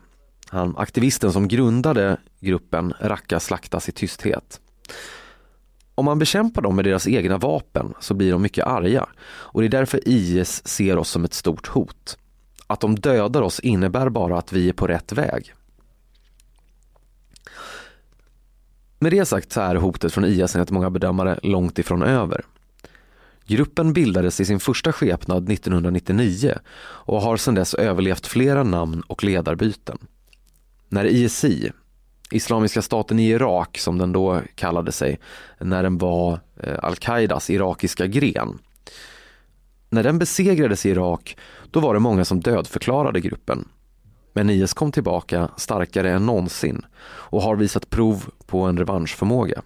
Han 0.48 0.76
aktivisten 0.76 1.32
som 1.32 1.48
grundade 1.48 2.16
gruppen 2.40 2.94
Raqqa 3.00 3.40
slaktas 3.40 3.88
i 3.88 3.92
tysthet. 3.92 4.60
Om 5.94 6.04
man 6.04 6.18
bekämpar 6.18 6.62
dem 6.62 6.76
med 6.76 6.84
deras 6.84 7.08
egna 7.08 7.38
vapen 7.38 7.94
så 8.00 8.14
blir 8.14 8.32
de 8.32 8.42
mycket 8.42 8.66
arga 8.66 9.06
och 9.18 9.60
det 9.60 9.66
är 9.66 9.70
därför 9.70 10.08
IS 10.08 10.66
ser 10.66 10.98
oss 10.98 11.10
som 11.10 11.24
ett 11.24 11.34
stort 11.34 11.66
hot. 11.66 12.18
Att 12.66 12.80
de 12.80 12.94
dödar 12.94 13.42
oss 13.42 13.60
innebär 13.60 14.08
bara 14.08 14.38
att 14.38 14.52
vi 14.52 14.68
är 14.68 14.72
på 14.72 14.86
rätt 14.86 15.12
väg. 15.12 15.54
Med 18.98 19.12
det 19.12 19.24
sagt 19.24 19.52
så 19.52 19.60
är 19.60 19.74
hotet 19.74 20.12
från 20.12 20.24
IS 20.24 20.54
enligt 20.54 20.70
många 20.70 20.90
bedömare 20.90 21.38
långt 21.42 21.78
ifrån 21.78 22.02
över. 22.02 22.44
Gruppen 23.46 23.92
bildades 23.92 24.40
i 24.40 24.44
sin 24.44 24.60
första 24.60 24.92
skepnad 24.92 25.50
1999 25.50 26.54
och 26.78 27.22
har 27.22 27.36
sedan 27.36 27.54
dess 27.54 27.74
överlevt 27.74 28.26
flera 28.26 28.62
namn 28.62 29.02
och 29.06 29.24
ledarbyten. 29.24 29.98
När 30.88 31.04
ISI, 31.04 31.72
Islamiska 32.30 32.82
staten 32.82 33.18
i 33.18 33.28
Irak 33.28 33.78
som 33.78 33.98
den 33.98 34.12
då 34.12 34.42
kallade 34.54 34.92
sig, 34.92 35.18
när 35.58 35.82
den 35.82 35.98
var 35.98 36.40
eh, 36.56 36.78
al-Qaidas 36.82 37.50
irakiska 37.50 38.06
gren. 38.06 38.58
När 39.90 40.02
den 40.02 40.18
besegrades 40.18 40.86
i 40.86 40.90
Irak, 40.90 41.36
då 41.70 41.80
var 41.80 41.94
det 41.94 42.00
många 42.00 42.24
som 42.24 42.40
dödförklarade 42.40 43.20
gruppen. 43.20 43.68
Men 44.32 44.50
IS 44.50 44.74
kom 44.74 44.92
tillbaka 44.92 45.50
starkare 45.56 46.12
än 46.12 46.26
någonsin 46.26 46.86
och 47.06 47.42
har 47.42 47.56
visat 47.56 47.90
prov 47.90 48.30
på 48.46 48.60
en 48.60 48.78
revanschförmåga. 48.78 49.62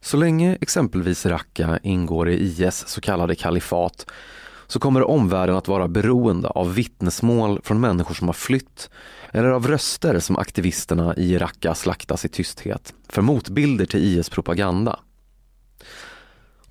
Så 0.00 0.16
länge 0.16 0.58
exempelvis 0.60 1.26
Raqqa 1.26 1.78
ingår 1.82 2.28
i 2.28 2.34
IS 2.34 2.84
så 2.86 3.00
kallade 3.00 3.34
kalifat 3.34 4.06
så 4.66 4.78
kommer 4.78 5.10
omvärlden 5.10 5.56
att 5.56 5.68
vara 5.68 5.88
beroende 5.88 6.48
av 6.48 6.74
vittnesmål 6.74 7.60
från 7.64 7.80
människor 7.80 8.14
som 8.14 8.28
har 8.28 8.32
flytt 8.32 8.90
eller 9.32 9.48
av 9.48 9.66
röster 9.66 10.18
som 10.18 10.36
aktivisterna 10.36 11.16
i 11.16 11.38
Raqqa 11.38 11.74
slaktas 11.74 12.24
i 12.24 12.28
tysthet 12.28 12.94
för 13.08 13.22
motbilder 13.22 13.86
till 13.86 14.04
IS 14.04 14.28
propaganda. 14.28 15.00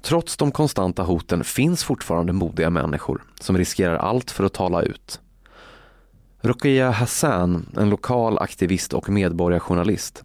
Trots 0.02 0.38
de 0.38 0.52
konstanta 0.52 1.04
hoten 1.04 1.44
finns 1.44 1.84
fortfarande 1.84 2.34
modiga 2.34 2.70
människor 2.70 3.24
som 3.40 3.58
riskerar 3.58 3.96
allt 3.96 4.32
för 4.32 4.44
att 4.44 4.54
tala 4.54 4.82
ut. 4.82 5.20
Ruqayya 6.42 6.92
Hassan, 6.92 7.66
en 7.78 7.90
lokal 7.90 8.38
aktivist 8.38 8.94
och 8.94 9.10
medborgarjournalist, 9.10 10.24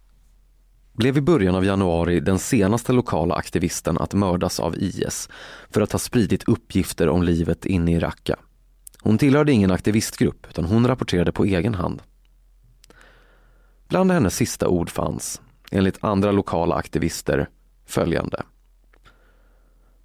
blev 0.99 1.17
i 1.17 1.21
början 1.21 1.55
av 1.55 1.65
januari 1.65 2.19
den 2.19 2.39
senaste 2.39 2.93
lokala 2.93 3.35
aktivisten 3.35 3.97
att 3.97 4.13
mördas 4.13 4.59
av 4.59 4.75
IS 4.77 5.29
för 5.69 5.81
att 5.81 5.91
ha 5.91 5.99
spridit 5.99 6.43
uppgifter 6.47 7.09
om 7.09 7.23
livet 7.23 7.65
inne 7.65 7.91
i 7.91 7.99
Raqqa. 7.99 8.35
Hon 9.01 9.17
tillhörde 9.17 9.51
ingen 9.51 9.71
aktivistgrupp 9.71 10.47
utan 10.49 10.65
hon 10.65 10.87
rapporterade 10.87 11.31
på 11.31 11.45
egen 11.45 11.73
hand. 11.73 12.01
Bland 13.87 14.11
hennes 14.11 14.35
sista 14.35 14.67
ord 14.67 14.89
fanns, 14.89 15.41
enligt 15.71 16.03
andra 16.03 16.31
lokala 16.31 16.75
aktivister, 16.75 17.49
följande. 17.85 18.43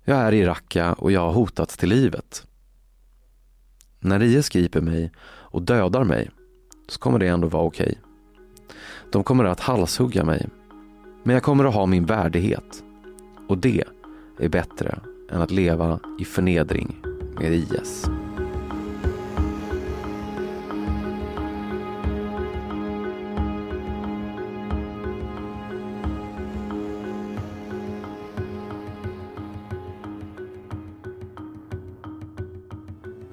Jag 0.04 0.18
är 0.18 0.32
i 0.32 0.44
Raqqa 0.44 0.92
och 0.92 1.12
jag 1.12 1.20
har 1.20 1.32
hotats 1.32 1.76
till 1.76 1.88
livet. 1.88 2.46
När 4.00 4.22
IS 4.22 4.48
griper 4.48 4.80
mig 4.80 5.12
och 5.26 5.62
dödar 5.62 6.04
mig 6.04 6.30
så 6.88 6.98
kommer 6.98 7.18
det 7.18 7.28
ändå 7.28 7.48
vara 7.48 7.62
okej. 7.62 7.84
Okay. 7.86 8.76
De 9.12 9.24
kommer 9.24 9.44
att 9.44 9.60
halshugga 9.60 10.24
mig 10.24 10.48
men 11.24 11.34
jag 11.34 11.42
kommer 11.42 11.64
att 11.64 11.74
ha 11.74 11.86
min 11.86 12.06
värdighet 12.06 12.84
och 13.48 13.58
det 13.58 13.84
är 14.38 14.48
bättre 14.48 14.98
än 15.30 15.42
att 15.42 15.50
leva 15.50 16.00
i 16.20 16.24
förnedring 16.24 16.96
med 17.40 17.52
IS. 17.52 18.06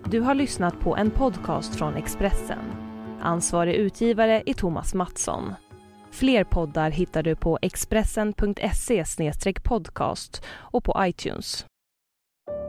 Du 0.04 0.20
har 0.20 0.36
lyssnat 0.36 0.80
på 0.80 0.96
en 0.96 1.12
podcast 1.12 1.76
från 1.76 1.96
Expressen. 1.96 2.60
Ansvarig 3.22 3.76
utgivare 3.76 4.44
är 4.46 4.54
Thomas 4.54 4.94
Mattsson. 4.94 5.54
Fler 6.14 6.44
poddar 6.44 6.92
hittar 6.92 7.24
du 7.24 7.36
på 7.36 7.60
expressen.se 7.62 9.04
podcast 9.64 10.42
och 10.48 10.84
på 10.84 10.96
iTunes. 11.00 11.66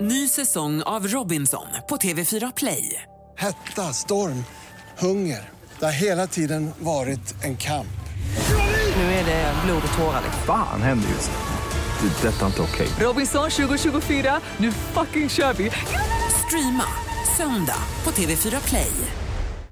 Ny 0.01 0.29
säsong 0.29 0.83
av 0.83 1.07
Robinson 1.07 1.67
på 1.89 1.97
TV4 1.97 2.53
Play. 2.57 3.03
Hetta, 3.39 3.83
storm, 3.83 4.45
hunger. 4.99 5.51
Det 5.79 5.85
har 5.85 5.93
hela 5.93 6.27
tiden 6.27 6.71
varit 6.79 7.45
en 7.45 7.57
kamp. 7.57 7.87
Nu 8.97 9.03
är 9.03 9.25
det 9.25 9.55
blod 9.65 9.83
och 9.93 9.99
tårar. 9.99 10.23
Fan 10.47 10.83
händer 10.83 11.09
just 11.09 11.31
det. 11.31 12.07
det 12.07 12.29
detta 12.29 12.43
är 12.43 12.47
inte 12.47 12.63
okej. 12.63 12.87
Okay. 12.87 13.07
Robinson 13.07 13.51
2024, 13.51 14.41
nu 14.57 14.73
fucking 14.73 15.29
kör 15.29 15.53
vi. 15.53 15.71
Streama 16.47 16.87
söndag 17.37 17.79
på 18.05 18.11
TV4 18.11 18.69
Play. 18.69 19.22